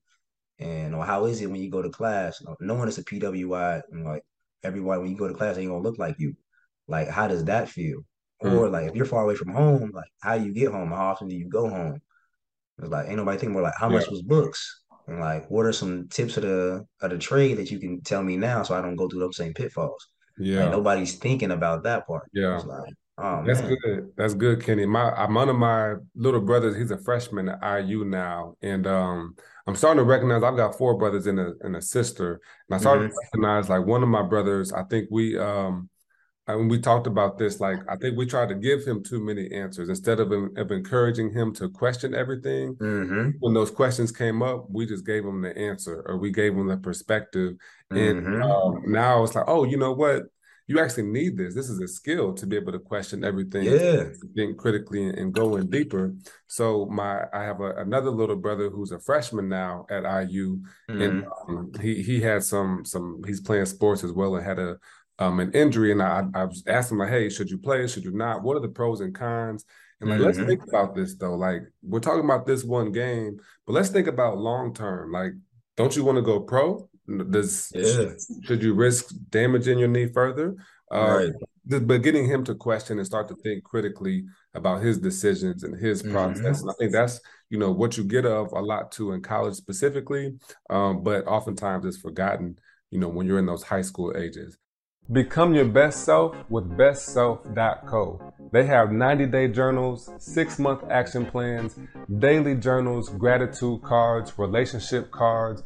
And 0.61 0.95
or 0.95 1.05
how 1.05 1.25
is 1.27 1.41
it 1.41 1.51
when 1.51 1.61
you 1.61 1.71
go 1.71 1.83
to 1.83 1.91
class? 1.91 2.43
No 2.61 2.75
one 2.75 2.89
is 2.89 2.99
a 2.99 3.05
PWI 3.05 3.83
and 3.91 4.05
like 4.05 4.23
everybody 4.63 5.01
when 5.01 5.11
you 5.11 5.17
go 5.17 5.29
to 5.29 5.35
class, 5.35 5.59
ain't 5.59 5.69
gonna 5.69 5.83
look 5.83 5.99
like 5.99 6.17
you. 6.19 6.35
Like, 6.87 7.09
how 7.09 7.29
does 7.29 7.45
that 7.45 7.69
feel? 7.69 8.01
Mm. 8.43 8.57
Or 8.57 8.69
like 8.69 8.89
if 8.89 8.95
you're 8.95 9.05
far 9.05 9.25
away 9.25 9.35
from 9.35 9.49
home, 9.49 9.91
like 9.93 10.11
how 10.21 10.39
do 10.39 10.45
you 10.45 10.53
get 10.53 10.71
home? 10.71 10.91
How 10.91 11.09
often 11.09 11.29
do 11.29 11.35
you 11.35 11.49
go 11.49 11.69
home? 11.69 12.01
It's 12.79 12.89
like 12.89 13.09
ain't 13.09 13.17
nobody 13.17 13.39
thinking 13.39 13.55
more 13.55 13.63
like 13.63 13.77
how 13.77 13.89
yeah. 13.91 13.99
much 13.99 14.09
was 14.09 14.23
books? 14.23 14.83
And 15.09 15.19
like 15.21 15.51
what 15.51 15.67
are 15.67 15.73
some 15.73 16.09
tips 16.09 16.37
of 16.37 16.45
the 16.45 16.87
of 17.01 17.11
the 17.11 17.19
trade 17.19 17.59
that 17.59 17.71
you 17.71 17.81
can 17.81 18.01
tell 18.03 18.23
me 18.23 18.37
now 18.37 18.63
so 18.63 18.75
I 18.77 18.83
don't 18.83 18.97
go 18.97 19.09
through 19.09 19.21
those 19.21 19.37
same 19.37 19.55
pitfalls? 19.55 20.07
Yeah. 20.39 20.65
Like, 20.65 20.73
nobody's 20.73 21.17
thinking 21.17 21.51
about 21.51 21.83
that 21.83 22.07
part. 22.07 22.29
Yeah. 22.33 22.57
It's 22.57 22.65
like, 22.65 22.95
Oh, 23.21 23.43
That's 23.45 23.61
good. 23.61 24.13
That's 24.17 24.35
good, 24.35 24.65
Kenny. 24.65 24.87
My 24.87 25.11
I'm 25.11 25.35
one 25.35 25.49
of 25.49 25.57
my 25.57 25.95
little 26.15 26.41
brothers. 26.41 26.77
He's 26.77 26.93
a 26.93 26.99
freshman 26.99 27.49
at 27.49 27.81
IU 27.81 28.05
now, 28.05 28.55
and 28.63 28.87
um, 28.87 29.35
I'm 29.67 29.75
starting 29.75 29.99
to 29.99 30.05
recognize 30.05 30.45
I've 30.45 30.57
got 30.57 30.79
four 30.79 30.97
brothers 30.97 31.27
and 31.27 31.41
a 31.41 31.55
and 31.63 31.75
a 31.75 31.83
sister, 31.83 32.41
and 32.69 32.77
I 32.77 32.79
started 32.79 33.11
mm-hmm. 33.11 33.15
to 33.15 33.21
recognize 33.25 33.69
like 33.69 33.85
one 33.85 34.05
of 34.05 34.09
my 34.09 34.23
brothers. 34.23 34.73
I 34.73 34.85
think 34.85 35.09
we 35.11 35.37
um, 35.37 35.89
when 36.47 36.69
we 36.69 36.81
talked 36.81 37.09
about 37.09 37.39
this, 37.39 37.59
like 37.59 37.81
I 37.89 37.97
think 37.97 38.17
we 38.17 38.25
tried 38.25 38.51
to 38.51 38.55
give 38.55 38.85
him 38.85 39.03
too 39.03 39.21
many 39.21 39.51
answers 39.51 39.89
instead 39.89 40.21
of 40.21 40.31
of 40.31 40.71
encouraging 40.71 41.33
him 41.33 41.53
to 41.55 41.69
question 41.69 42.15
everything. 42.15 42.77
Mm-hmm. 42.77 43.31
When 43.41 43.53
those 43.53 43.73
questions 43.73 44.13
came 44.13 44.43
up, 44.43 44.67
we 44.71 44.87
just 44.87 45.05
gave 45.05 45.25
him 45.25 45.43
the 45.43 45.57
answer 45.59 46.05
or 46.07 46.19
we 46.19 46.31
gave 46.31 46.55
him 46.55 46.69
the 46.69 46.77
perspective, 46.77 47.55
and 47.91 48.23
mm-hmm. 48.23 48.43
um, 48.43 48.83
now 48.87 49.25
it's 49.25 49.35
like, 49.35 49.49
oh, 49.49 49.65
you 49.65 49.77
know 49.77 49.93
what? 49.93 50.23
You 50.69 50.79
actually 50.79 51.05
need 51.05 51.39
this. 51.39 51.55
This 51.55 51.71
is 51.71 51.81
a 51.81 51.89
skill 51.89 52.35
to 52.35 52.47
be 52.47 52.55
able 52.55 52.73
to 52.73 52.79
question 52.79 53.25
everything, 53.25 53.65
yeah, 53.65 54.05
think 54.37 54.59
critically 54.59 55.09
and 55.09 55.33
go 55.33 55.57
in 55.57 55.71
deeper. 55.71 56.15
So 56.47 56.85
my, 56.87 57.23
I 57.33 57.43
have 57.43 57.61
a, 57.61 57.73
another 57.77 58.11
little 58.11 58.37
brother 58.37 58.69
who's 58.69 58.93
a 58.93 59.01
freshman 59.01 59.49
now 59.49 59.87
at 59.91 60.03
IU, 60.03 60.61
mm-hmm. 60.91 61.01
and 61.01 61.27
um, 61.49 61.73
he 61.81 62.03
he 62.03 62.21
had 62.21 62.45
some 62.45 62.85
some. 62.85 63.23
He's 63.27 63.41
playing 63.41 63.65
sports 63.65 64.05
as 64.05 64.13
well 64.13 64.37
and 64.37 64.45
had 64.45 64.59
a 64.59 64.77
um, 65.19 65.41
an 65.41 65.53
injury, 65.53 65.91
and 65.91 66.03
I 66.03 66.25
I 66.35 66.45
was 66.45 66.63
asking 66.67 66.97
him 66.97 67.01
like, 67.01 67.11
hey, 67.11 67.31
should 67.31 67.51
you 67.51 67.59
play? 67.59 67.87
Should 67.89 68.05
you 68.05 68.13
not? 68.13 68.43
What 68.43 68.59
are 68.59 68.61
the 68.61 68.69
pros 68.69 69.01
and 69.01 69.15
cons? 69.15 69.65
And 70.01 70.11
like, 70.11 70.19
mm-hmm. 70.19 70.27
let's 70.27 70.39
think 70.39 70.63
about 70.63 70.95
this 70.95 71.15
though. 71.17 71.35
Like, 71.35 71.63
we're 71.83 72.01
talking 72.01 72.25
about 72.25 72.47
this 72.47 72.63
one 72.63 72.93
game, 72.93 73.39
but 73.67 73.73
let's 73.73 73.89
think 73.89 74.07
about 74.07 74.37
long 74.37 74.75
term. 74.75 75.13
Like, 75.13 75.33
don't 75.79 75.97
you 75.97 76.05
want 76.05 76.17
to 76.17 76.23
go 76.23 76.41
pro? 76.41 76.89
Does 77.31 77.73
yeah. 77.75 78.11
should 78.45 78.63
you 78.63 78.75
risk 78.75 79.15
damaging 79.31 79.79
your 79.79 79.89
knee 79.89 80.07
further? 80.07 80.57
Uh, 80.93 81.31
right. 81.67 81.83
But 81.83 82.03
getting 82.03 82.27
him 82.27 82.45
to 82.45 82.55
question 82.55 82.99
and 82.99 83.07
start 83.07 83.29
to 83.29 83.35
think 83.37 83.63
critically 83.63 84.25
about 84.55 84.83
his 84.83 84.99
decisions 84.99 85.63
and 85.63 85.79
his 85.79 86.03
mm-hmm. 86.03 86.13
process, 86.13 86.63
and 86.63 86.71
I 86.71 86.75
think 86.79 86.93
that's 86.93 87.21
you 87.51 87.59
know 87.59 87.73
what 87.73 87.97
you 87.97 88.05
get 88.05 88.27
of 88.27 88.53
a 88.53 88.61
lot 88.61 88.93
too 88.93 89.13
in 89.13 89.23
college 89.23 89.55
specifically, 89.55 90.35
um, 90.71 91.03
but 91.03 91.27
oftentimes 91.27 91.85
it's 91.85 91.99
forgotten. 91.99 92.59
You 92.91 92.99
know 92.99 93.09
when 93.09 93.27
you're 93.27 93.39
in 93.39 93.47
those 93.47 93.63
high 93.63 93.83
school 93.83 94.15
ages. 94.17 94.57
Become 95.11 95.55
your 95.55 95.65
best 95.65 96.05
self 96.05 96.37
with 96.51 96.69
bestself.co. 96.77 98.35
They 98.53 98.67
have 98.67 98.93
90 98.93 99.27
day 99.27 99.49
journals, 99.49 100.11
six 100.19 100.59
month 100.59 100.83
action 100.91 101.25
plans, 101.25 101.79
daily 102.19 102.55
journals, 102.55 103.09
gratitude 103.09 103.83
cards, 103.83 104.39
relationship 104.39 105.11
cards, 105.11 105.63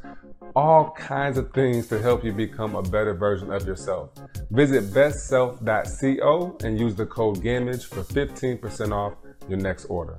all 0.55 0.93
kinds 0.93 1.39
of 1.39 1.53
things 1.53 1.89
to 1.89 2.01
help 2.01 2.25
you 2.25 2.33
become 2.33 2.77
a 2.77 2.83
better 2.83 3.15
version 3.15 3.53
of 3.53 3.67
yourself. 3.67 4.11
Visit 4.51 4.85
bestself.co 4.95 6.57
and 6.63 6.79
use 6.79 6.95
the 6.95 7.07
code 7.07 7.43
GAMAGE 7.43 7.87
for 7.87 8.03
15% 8.03 8.93
off 8.93 9.15
your 9.49 9.59
next 9.59 9.87
order. 9.87 10.19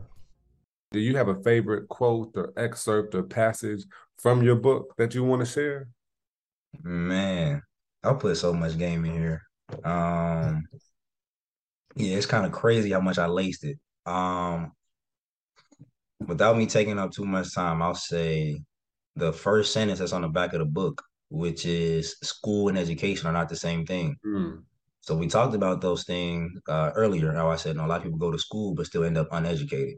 Do 0.91 0.99
you 0.99 1.15
have 1.15 1.29
a 1.29 1.41
favorite 1.43 1.87
quote 1.87 2.33
or 2.35 2.51
excerpt 2.57 3.15
or 3.15 3.23
passage 3.23 3.85
from 4.17 4.43
your 4.43 4.55
book 4.55 4.93
that 4.97 5.15
you 5.15 5.23
want 5.23 5.45
to 5.45 5.45
share? 5.45 5.87
Man, 6.81 7.61
I'll 8.03 8.15
put 8.15 8.35
so 8.37 8.53
much 8.53 8.77
game 8.77 9.05
in 9.05 9.13
here. 9.13 9.41
Um, 9.83 10.65
yeah, 11.95 12.17
it's 12.17 12.25
kind 12.25 12.45
of 12.45 12.51
crazy 12.51 12.91
how 12.91 12.99
much 12.99 13.17
I 13.17 13.27
laced 13.27 13.63
it. 13.63 13.77
Um, 14.05 14.73
without 16.19 16.57
me 16.57 16.65
taking 16.65 16.99
up 16.99 17.11
too 17.11 17.25
much 17.25 17.53
time, 17.53 17.81
I'll 17.81 17.95
say 17.95 18.61
the 19.15 19.31
first 19.31 19.73
sentence 19.73 19.99
that's 19.99 20.13
on 20.13 20.21
the 20.21 20.27
back 20.27 20.53
of 20.53 20.59
the 20.59 20.65
book, 20.65 21.01
which 21.29 21.65
is 21.65 22.15
school 22.23 22.69
and 22.69 22.77
education 22.77 23.27
are 23.27 23.33
not 23.33 23.49
the 23.49 23.55
same 23.55 23.85
thing. 23.85 24.17
Mm. 24.25 24.63
So 25.01 25.15
we 25.15 25.27
talked 25.27 25.55
about 25.55 25.81
those 25.81 26.03
things 26.03 26.51
uh, 26.67 26.91
earlier. 26.95 27.31
How 27.33 27.49
I 27.49 27.57
said, 27.57 27.75
you 27.75 27.81
know, 27.81 27.85
a 27.85 27.87
lot 27.87 27.97
of 27.97 28.03
people 28.03 28.19
go 28.19 28.31
to 28.31 28.39
school 28.39 28.73
but 28.73 28.85
still 28.85 29.03
end 29.03 29.17
up 29.17 29.27
uneducated. 29.31 29.95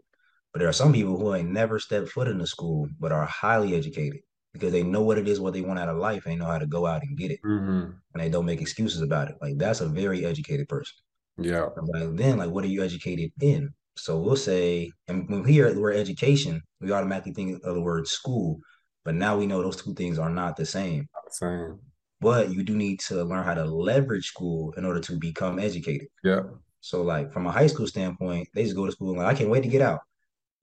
But 0.51 0.59
there 0.59 0.69
are 0.69 0.73
some 0.73 0.93
people 0.93 1.17
who 1.17 1.33
ain't 1.33 1.51
never 1.51 1.79
stepped 1.79 2.09
foot 2.09 2.27
in 2.27 2.37
the 2.37 2.47
school 2.47 2.87
but 2.99 3.11
are 3.11 3.25
highly 3.25 3.75
educated 3.75 4.21
because 4.55 4.71
they 4.71 4.83
know 4.83 5.01
what 5.01 5.17
it 5.17 5.27
is, 5.27 5.39
what 5.39 5.53
they 5.53 5.61
want 5.61 5.79
out 5.79 5.89
of 5.89 5.97
life, 5.97 6.25
and 6.25 6.33
they 6.33 6.37
know 6.37 6.49
how 6.49 6.57
to 6.57 6.65
go 6.65 6.85
out 6.85 7.03
and 7.03 7.17
get 7.17 7.31
it, 7.31 7.39
mm-hmm. 7.45 7.91
and 8.13 8.23
they 8.23 8.29
don't 8.29 8.45
make 8.45 8.61
excuses 8.61 9.01
about 9.01 9.27
it. 9.27 9.35
Like 9.41 9.57
that's 9.57 9.81
a 9.81 9.87
very 9.87 10.25
educated 10.25 10.69
person. 10.69 10.95
Yeah. 11.37 11.67
Like 11.93 12.15
then, 12.15 12.37
like, 12.37 12.49
what 12.49 12.63
are 12.63 12.69
you 12.69 12.83
educated 12.83 13.31
in? 13.41 13.69
So 13.97 14.17
we'll 14.17 14.37
say, 14.37 14.91
and 15.07 15.29
when 15.29 15.43
we 15.43 15.51
hear 15.51 15.73
the 15.73 15.79
word 15.79 15.97
education, 15.97 16.61
we 16.79 16.91
automatically 16.91 17.33
think 17.33 17.61
of 17.63 17.75
the 17.75 17.81
word 17.81 18.07
school. 18.07 18.59
But 19.03 19.15
now 19.15 19.37
we 19.37 19.45
know 19.45 19.61
those 19.61 19.81
two 19.81 19.93
things 19.93 20.17
are 20.17 20.29
not 20.29 20.55
the 20.55 20.65
same. 20.65 21.07
Not 21.13 21.25
the 21.25 21.33
same. 21.33 21.79
But 22.21 22.51
you 22.51 22.63
do 22.63 22.75
need 22.75 23.01
to 23.01 23.23
learn 23.23 23.43
how 23.43 23.53
to 23.53 23.65
leverage 23.65 24.27
school 24.27 24.73
in 24.77 24.85
order 24.85 25.01
to 25.01 25.19
become 25.19 25.59
educated. 25.59 26.07
Yeah. 26.23 26.43
So 26.79 27.01
like 27.03 27.31
from 27.31 27.45
a 27.45 27.51
high 27.51 27.67
school 27.67 27.87
standpoint, 27.87 28.47
they 28.53 28.63
just 28.63 28.75
go 28.75 28.85
to 28.85 28.91
school 28.91 29.09
and 29.09 29.19
like 29.19 29.27
I 29.27 29.37
can't 29.37 29.49
wait 29.49 29.63
to 29.63 29.69
get 29.69 29.81
out. 29.81 29.99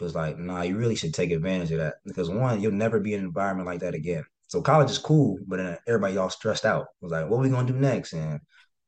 It's 0.00 0.14
like, 0.14 0.38
nah, 0.38 0.62
you 0.62 0.76
really 0.76 0.96
should 0.96 1.14
take 1.14 1.31
advantage 1.31 1.70
of 1.70 1.78
that 1.78 1.94
because 2.05 2.28
one, 2.28 2.61
you'll 2.61 2.72
never 2.72 2.98
be 2.98 3.14
in 3.14 3.20
an 3.20 3.26
environment 3.26 3.66
like 3.66 3.81
that 3.81 3.94
again. 3.94 4.24
So 4.48 4.61
college 4.61 4.90
is 4.90 4.98
cool, 4.98 5.38
but 5.46 5.57
then 5.57 5.78
everybody 5.87 6.16
all 6.16 6.28
stressed 6.28 6.64
out. 6.64 6.83
It 6.83 7.05
was 7.05 7.12
like, 7.12 7.28
what 7.28 7.38
are 7.38 7.42
we 7.42 7.48
gonna 7.48 7.66
do 7.70 7.78
next? 7.78 8.12
And 8.12 8.40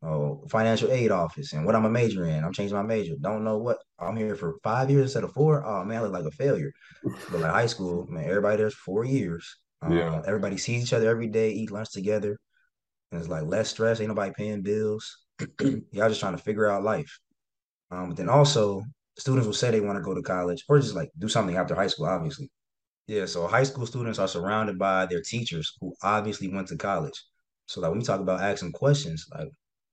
oh, 0.03 0.45
financial 0.51 0.91
aid 0.91 1.11
office 1.11 1.53
and 1.53 1.65
what 1.65 1.75
I'm 1.75 1.85
a 1.85 1.91
major 1.91 2.27
in. 2.27 2.45
I'm 2.45 2.53
changing 2.53 2.77
my 2.77 2.83
major. 2.83 3.15
Don't 3.21 3.45
know 3.45 3.59
what 3.59 3.79
I'm 3.99 4.17
here 4.17 4.37
for 4.37 4.57
five 4.63 4.91
years 4.91 5.05
instead 5.05 5.25
of 5.25 5.33
four. 5.33 5.65
Oh 5.65 5.85
man, 5.85 5.99
I 5.99 6.03
look 6.03 6.13
like 6.13 6.25
a 6.25 6.31
failure. 6.31 6.73
But 7.03 7.41
like 7.41 7.53
high 7.53 7.67
school, 7.67 8.07
man, 8.09 8.29
everybody 8.29 8.57
there's 8.57 8.75
four 8.75 9.05
years. 9.05 9.57
Yeah. 9.89 10.17
Um, 10.17 10.23
everybody 10.27 10.57
sees 10.57 10.83
each 10.83 10.93
other 10.93 11.09
every 11.09 11.29
day, 11.29 11.51
eat 11.53 11.71
lunch 11.71 11.93
together. 11.93 12.39
And 13.13 13.21
it's 13.21 13.31
like 13.31 13.45
less 13.45 13.71
stress, 13.71 14.01
ain't 14.01 14.09
nobody 14.09 14.33
paying 14.37 14.63
bills. 14.63 15.25
Y'all 15.61 16.09
just 16.09 16.21
trying 16.21 16.37
to 16.37 16.43
figure 16.43 16.71
out 16.71 16.83
life. 16.83 17.19
Um, 17.91 18.09
but 18.09 18.17
then 18.17 18.29
also 18.29 18.83
students 19.17 19.47
will 19.47 19.55
say 19.55 19.71
they 19.71 19.81
want 19.81 19.97
to 19.97 20.03
go 20.03 20.15
to 20.15 20.23
college 20.23 20.65
or 20.69 20.79
just 20.79 20.95
like 20.95 21.11
do 21.19 21.29
something 21.29 21.57
after 21.57 21.75
high 21.75 21.87
school, 21.87 22.07
obviously. 22.07 22.51
Yeah, 23.07 23.27
so 23.27 23.47
high 23.47 23.65
school 23.65 23.87
students 23.87 24.19
are 24.19 24.29
surrounded 24.29 24.79
by 24.79 25.07
their 25.07 25.21
teachers 25.21 25.73
who 25.81 25.95
obviously 26.03 26.49
went 26.49 26.69
to 26.69 26.77
college. 26.77 27.23
So 27.67 27.81
like 27.81 27.91
when 27.91 27.99
we 27.99 28.05
talk 28.05 28.21
about 28.21 28.41
asking 28.41 28.73
questions, 28.73 29.27
like 29.33 29.49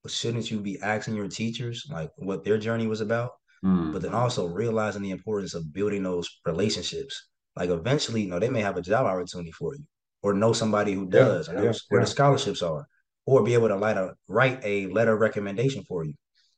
shouldn't 0.08 0.50
you 0.50 0.60
be 0.60 0.80
asking 0.82 1.16
your 1.16 1.28
teachers 1.28 1.86
like 1.92 2.10
what 2.18 2.44
their 2.44 2.58
journey 2.58 2.88
was 2.88 3.02
about? 3.02 3.32
Mm. 3.64 3.94
But 3.94 4.02
then 4.02 4.14
also 4.14 4.48
realizing 4.48 5.04
the 5.04 5.12
importance 5.12 5.54
of 5.54 5.72
building 5.74 6.04
those 6.04 6.30
relationships. 6.46 7.30
Like 7.56 7.70
eventually, 7.70 8.22
you 8.22 8.30
know, 8.30 8.40
they 8.40 8.50
may 8.50 8.62
have 8.62 8.78
a 8.78 8.82
job 8.82 9.06
opportunity 9.06 9.52
for 9.52 9.76
you 9.76 9.84
or 10.24 10.34
know 10.34 10.54
somebody 10.54 10.94
who 10.94 11.08
does, 11.08 11.48
yeah, 11.48 11.62
yeah, 11.62 11.74
where 11.90 12.02
yeah. 12.02 12.06
the 12.06 12.08
scholarships 12.08 12.62
are, 12.62 12.88
or 13.26 13.44
be 13.44 13.54
able 13.54 13.68
to 13.68 13.78
write 13.78 13.98
a, 13.98 14.14
write 14.28 14.60
a 14.64 14.88
letter 14.88 15.14
of 15.14 15.20
recommendation 15.20 15.84
for 15.84 16.04
you. 16.06 16.14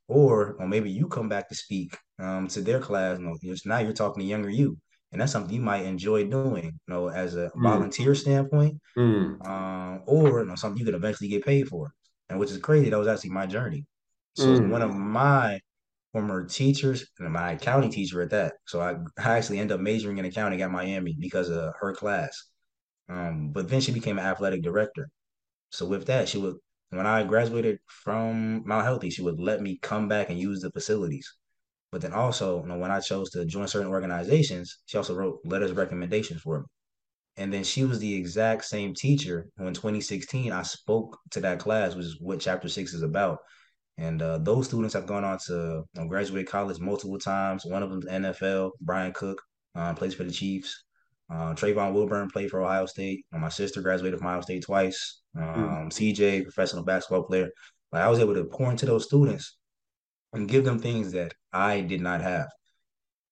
Or, 0.07 0.55
or 0.59 0.67
maybe 0.67 0.91
you 0.91 1.07
come 1.07 1.29
back 1.29 1.49
to 1.49 1.55
speak 1.55 1.97
um, 2.19 2.47
to 2.49 2.61
their 2.61 2.79
class. 2.79 3.19
You 3.19 3.25
know, 3.25 3.37
just 3.41 3.65
now 3.65 3.79
you're 3.79 3.93
talking 3.93 4.21
to 4.21 4.27
younger 4.27 4.49
you, 4.49 4.77
and 5.11 5.21
that's 5.21 5.31
something 5.31 5.53
you 5.53 5.61
might 5.61 5.85
enjoy 5.85 6.25
doing. 6.25 6.65
You 6.65 6.93
know, 6.93 7.09
as 7.09 7.35
a 7.35 7.51
mm. 7.55 7.63
volunteer 7.63 8.13
standpoint, 8.13 8.79
mm. 8.97 9.47
um, 9.47 10.03
or 10.05 10.41
you 10.41 10.45
know, 10.45 10.55
something 10.55 10.79
you 10.79 10.85
could 10.85 10.95
eventually 10.95 11.29
get 11.29 11.45
paid 11.45 11.67
for 11.67 11.93
and 12.29 12.39
which 12.39 12.51
is 12.51 12.57
crazy. 12.57 12.89
That 12.89 12.99
was 12.99 13.07
actually 13.07 13.29
my 13.31 13.45
journey. 13.45 13.85
So 14.35 14.47
mm. 14.47 14.69
one 14.69 14.81
of 14.81 14.93
my 14.93 15.59
former 16.11 16.45
teachers 16.45 17.05
and 17.19 17.31
my 17.31 17.53
accounting 17.53 17.91
teacher 17.91 18.21
at 18.21 18.31
that. 18.31 18.53
So 18.65 18.81
I, 18.81 18.95
I 19.17 19.37
actually 19.37 19.59
ended 19.59 19.75
up 19.75 19.81
majoring 19.81 20.17
in 20.17 20.25
accounting 20.25 20.61
at 20.61 20.71
Miami 20.71 21.15
because 21.19 21.49
of 21.49 21.73
her 21.79 21.93
class. 21.93 22.47
Um, 23.09 23.51
but 23.51 23.69
then 23.69 23.81
she 23.81 23.91
became 23.91 24.17
an 24.17 24.25
athletic 24.25 24.63
director. 24.63 25.09
So 25.71 25.85
with 25.85 26.05
that, 26.07 26.29
she 26.29 26.37
would 26.37 26.55
when 26.97 27.07
I 27.07 27.23
graduated 27.23 27.79
from 27.87 28.67
Mount 28.67 28.85
Healthy, 28.85 29.09
she 29.09 29.21
would 29.21 29.39
let 29.39 29.61
me 29.61 29.79
come 29.81 30.07
back 30.07 30.29
and 30.29 30.39
use 30.39 30.61
the 30.61 30.71
facilities. 30.71 31.31
But 31.91 32.01
then 32.01 32.13
also, 32.13 32.61
you 32.61 32.67
know, 32.67 32.77
when 32.77 32.91
I 32.91 32.99
chose 32.99 33.29
to 33.31 33.45
join 33.45 33.67
certain 33.67 33.91
organizations, 33.91 34.79
she 34.85 34.97
also 34.97 35.15
wrote 35.15 35.39
letters 35.45 35.71
of 35.71 35.77
recommendations 35.77 36.41
for 36.41 36.61
me. 36.61 36.65
And 37.37 37.51
then 37.51 37.63
she 37.63 37.83
was 37.83 37.99
the 37.99 38.13
exact 38.13 38.65
same 38.65 38.93
teacher 38.93 39.47
who 39.57 39.67
in 39.67 39.73
2016 39.73 40.51
I 40.51 40.63
spoke 40.63 41.17
to 41.31 41.41
that 41.41 41.59
class, 41.59 41.95
which 41.95 42.05
is 42.05 42.17
what 42.19 42.39
chapter 42.39 42.69
six 42.69 42.93
is 42.93 43.01
about. 43.01 43.39
And 43.97 44.21
uh, 44.21 44.39
those 44.39 44.67
students 44.67 44.93
have 44.93 45.05
gone 45.07 45.23
on 45.23 45.37
to 45.47 45.83
you 45.93 46.01
know, 46.01 46.07
graduate 46.07 46.47
college 46.47 46.79
multiple 46.79 47.19
times. 47.19 47.65
One 47.65 47.83
of 47.83 47.89
them, 47.89 48.01
the 48.01 48.09
NFL, 48.09 48.71
Bryan 48.81 49.13
Cook, 49.13 49.41
uh, 49.75 49.93
plays 49.93 50.13
for 50.13 50.23
the 50.23 50.31
Chiefs. 50.31 50.82
Uh, 51.33 51.55
Trayvon 51.55 51.93
Wilburn 51.93 52.29
played 52.29 52.51
for 52.51 52.61
Ohio 52.61 52.85
State. 52.85 53.25
my 53.31 53.49
sister 53.49 53.81
graduated 53.81 54.19
from 54.19 54.27
Ohio 54.27 54.41
State 54.41 54.63
twice. 54.63 55.21
Um, 55.35 55.45
mm. 55.45 55.87
CJ, 55.89 56.43
professional 56.43 56.83
basketball 56.83 57.23
player. 57.23 57.49
Like 57.91 58.03
I 58.03 58.09
was 58.09 58.19
able 58.19 58.35
to 58.35 58.45
pour 58.45 58.69
into 58.69 58.85
those 58.85 59.05
students 59.05 59.57
and 60.33 60.47
give 60.47 60.63
them 60.63 60.77
things 60.77 61.11
that 61.13 61.33
I 61.51 61.81
did 61.81 62.01
not 62.01 62.21
have. 62.21 62.47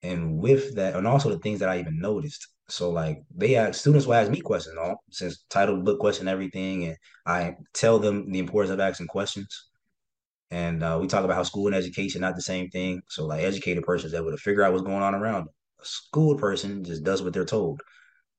And 0.01 0.39
with 0.39 0.75
that, 0.75 0.95
and 0.95 1.07
also 1.07 1.29
the 1.29 1.39
things 1.39 1.59
that 1.59 1.69
I 1.69 1.79
even 1.79 1.99
noticed. 1.99 2.47
So 2.69 2.89
like 2.89 3.21
they 3.35 3.55
ask 3.55 3.79
students 3.79 4.07
will 4.07 4.15
ask 4.15 4.31
me 4.31 4.41
questions, 4.41 4.77
all 4.77 5.03
since 5.11 5.43
title 5.49 5.81
book 5.83 5.99
question 5.99 6.27
everything, 6.27 6.85
and 6.85 6.97
I 7.25 7.55
tell 7.73 7.99
them 7.99 8.31
the 8.31 8.39
importance 8.39 8.71
of 8.71 8.79
asking 8.79 9.07
questions. 9.07 9.69
And 10.49 10.83
uh, 10.83 10.97
we 10.99 11.07
talk 11.07 11.23
about 11.23 11.35
how 11.35 11.43
school 11.43 11.67
and 11.67 11.75
education 11.75 12.21
not 12.21 12.35
the 12.35 12.41
same 12.41 12.69
thing. 12.69 13.01
So 13.09 13.25
like 13.25 13.43
educated 13.43 13.83
person 13.83 14.07
is 14.07 14.13
able 14.15 14.31
to 14.31 14.37
figure 14.37 14.63
out 14.63 14.73
what's 14.73 14.85
going 14.85 15.03
on 15.03 15.13
around 15.13 15.45
them. 15.45 15.53
School 15.83 16.35
person 16.35 16.83
just 16.83 17.03
does 17.03 17.21
what 17.21 17.33
they're 17.33 17.45
told. 17.45 17.81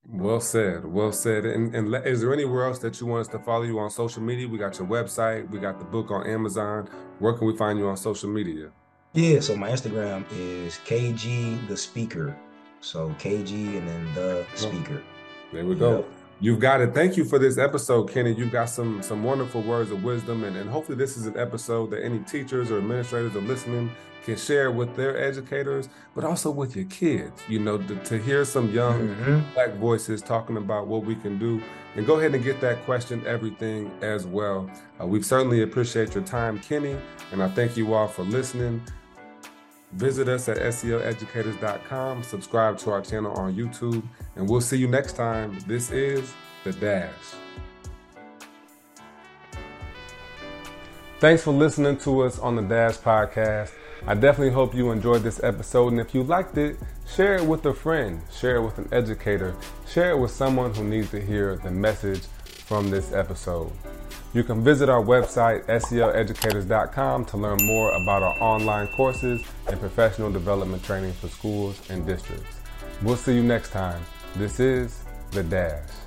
Well 0.06 0.42
said. 0.42 0.86
Well 0.86 1.14
said. 1.14 1.46
And, 1.46 1.74
and 1.74 1.96
is 2.06 2.20
there 2.20 2.34
anywhere 2.34 2.66
else 2.66 2.80
that 2.80 3.00
you 3.00 3.08
want 3.08 3.22
us 3.22 3.28
to 3.30 3.40
follow 3.40 3.64
you 3.64 3.80
on 3.80 3.90
social 3.90 4.22
media? 4.22 4.46
We 4.46 4.58
got 4.58 4.78
your 4.78 4.88
website. 4.88 5.50
We 5.50 5.60
got 5.60 5.80
the 5.80 5.86
book 5.86 6.12
on 6.12 6.28
Amazon. 6.28 6.90
Where 7.20 7.32
can 7.32 7.48
we 7.48 7.56
find 7.56 7.80
you 7.80 7.88
on 7.88 7.96
social 7.96 8.30
media? 8.30 8.72
Yeah. 9.14 9.40
So 9.40 9.56
my 9.56 9.70
Instagram 9.70 10.26
is 10.34 10.80
KG 10.86 11.66
the 11.70 11.78
Speaker. 11.78 12.36
So 12.82 13.16
KG 13.20 13.78
and 13.78 13.88
then 13.88 14.14
the 14.16 14.46
oh, 14.52 14.56
Speaker. 14.56 15.02
There 15.54 15.66
we 15.66 15.76
go. 15.76 15.98
Yep. 15.98 16.17
You've 16.40 16.60
got 16.60 16.82
it. 16.82 16.94
Thank 16.94 17.18
you 17.18 17.26
for 17.26 17.40
this 17.40 17.58
episode, 17.58 18.12
Kenny. 18.12 18.32
You've 18.32 18.52
got 18.52 18.66
some 18.70 19.02
some 19.02 19.24
wonderful 19.24 19.62
words 19.62 19.90
of 19.90 20.04
wisdom, 20.04 20.44
and, 20.44 20.56
and 20.56 20.70
hopefully 20.70 20.96
this 20.96 21.18
is 21.18 21.26
an 21.26 21.38
episode 21.38 21.90
that 21.92 22.04
any 22.04 22.20
teachers 22.20 22.70
or 22.70 22.78
administrators 22.78 23.36
are 23.36 23.42
listening 23.42 23.90
can 24.24 24.38
share 24.38 24.70
with 24.72 24.96
their 24.96 25.18
educators, 25.18 25.90
but 26.14 26.24
also 26.24 26.52
with 26.52 26.76
your 26.76 26.86
kids. 26.86 27.42
You 27.48 27.60
know, 27.60 27.80
to, 27.80 27.96
to 27.96 28.20
hear 28.20 28.46
some 28.46 28.72
young 28.72 29.08
mm-hmm. 29.08 29.54
black 29.56 29.74
voices 29.76 30.22
talking 30.22 30.58
about 30.58 30.86
what 30.86 31.06
we 31.06 31.16
can 31.16 31.40
do, 31.40 31.60
and 31.96 32.06
go 32.06 32.20
ahead 32.20 32.36
and 32.36 32.44
get 32.44 32.62
that 32.62 32.86
question 32.86 33.26
everything 33.26 33.92
as 34.04 34.28
well. 34.28 34.70
Uh, 35.02 35.08
we 35.08 35.24
certainly 35.24 35.64
appreciate 35.64 36.14
your 36.14 36.24
time, 36.24 36.60
Kenny, 36.60 36.96
and 37.32 37.42
I 37.42 37.50
thank 37.50 37.76
you 37.76 37.96
all 37.96 38.08
for 38.08 38.24
listening. 38.24 38.84
Visit 39.98 40.30
us 40.30 40.48
at 40.48 40.58
seleducators.com, 40.58 42.22
subscribe 42.22 42.78
to 42.78 42.92
our 42.92 43.02
channel 43.02 43.32
on 43.32 43.56
YouTube, 43.56 44.04
and 44.36 44.48
we'll 44.48 44.62
see 44.62 44.78
you 44.78 44.88
next 44.88 45.14
time. 45.14 45.58
This 45.66 45.90
is 45.90 46.32
The 46.64 46.72
Dash. 46.74 47.12
Thanks 51.20 51.42
for 51.42 51.52
listening 51.52 51.98
to 51.98 52.22
us 52.22 52.38
on 52.38 52.56
the 52.56 52.62
Dash 52.62 52.98
Podcast. 52.98 53.72
I 54.06 54.14
definitely 54.14 54.54
hope 54.54 54.76
you 54.76 54.92
enjoyed 54.92 55.24
this 55.24 55.44
episode, 55.44 55.94
and 55.94 56.00
if 56.00 56.14
you 56.14 56.22
liked 56.22 56.60
it, 56.60 56.78
share 57.08 57.38
it 57.38 57.46
with 57.46 57.66
a 57.66 57.74
friend, 57.74 58.22
share 58.32 58.58
it 58.58 58.62
with 58.62 58.78
an 58.78 58.90
educator, 58.92 59.56
share 59.90 60.12
it 60.12 60.20
with 60.20 60.30
someone 60.30 60.76
who 60.76 60.84
needs 60.84 61.10
to 61.10 61.20
hear 61.20 61.56
the 61.56 61.72
message 61.72 62.22
from 62.46 62.92
this 62.92 63.14
episode. 63.14 63.72
You 64.34 64.44
can 64.44 64.64
visit 64.64 64.90
our 64.90 65.02
website, 65.02 65.66
seleducators.com, 65.66 67.26
to 67.26 67.38
learn 67.38 67.60
more 67.64 67.92
about 67.94 68.24
our 68.24 68.36
online 68.42 68.88
courses 68.88 69.42
and 69.68 69.80
professional 69.80 70.32
development 70.32 70.84
training 70.84 71.14
for 71.14 71.28
schools 71.30 71.82
and 71.90 72.06
districts. 72.06 72.58
We'll 73.02 73.16
see 73.16 73.36
you 73.36 73.44
next 73.44 73.72
time. 73.72 74.04
This 74.36 74.60
is 74.60 75.04
The 75.32 75.44
Dash. 75.44 76.07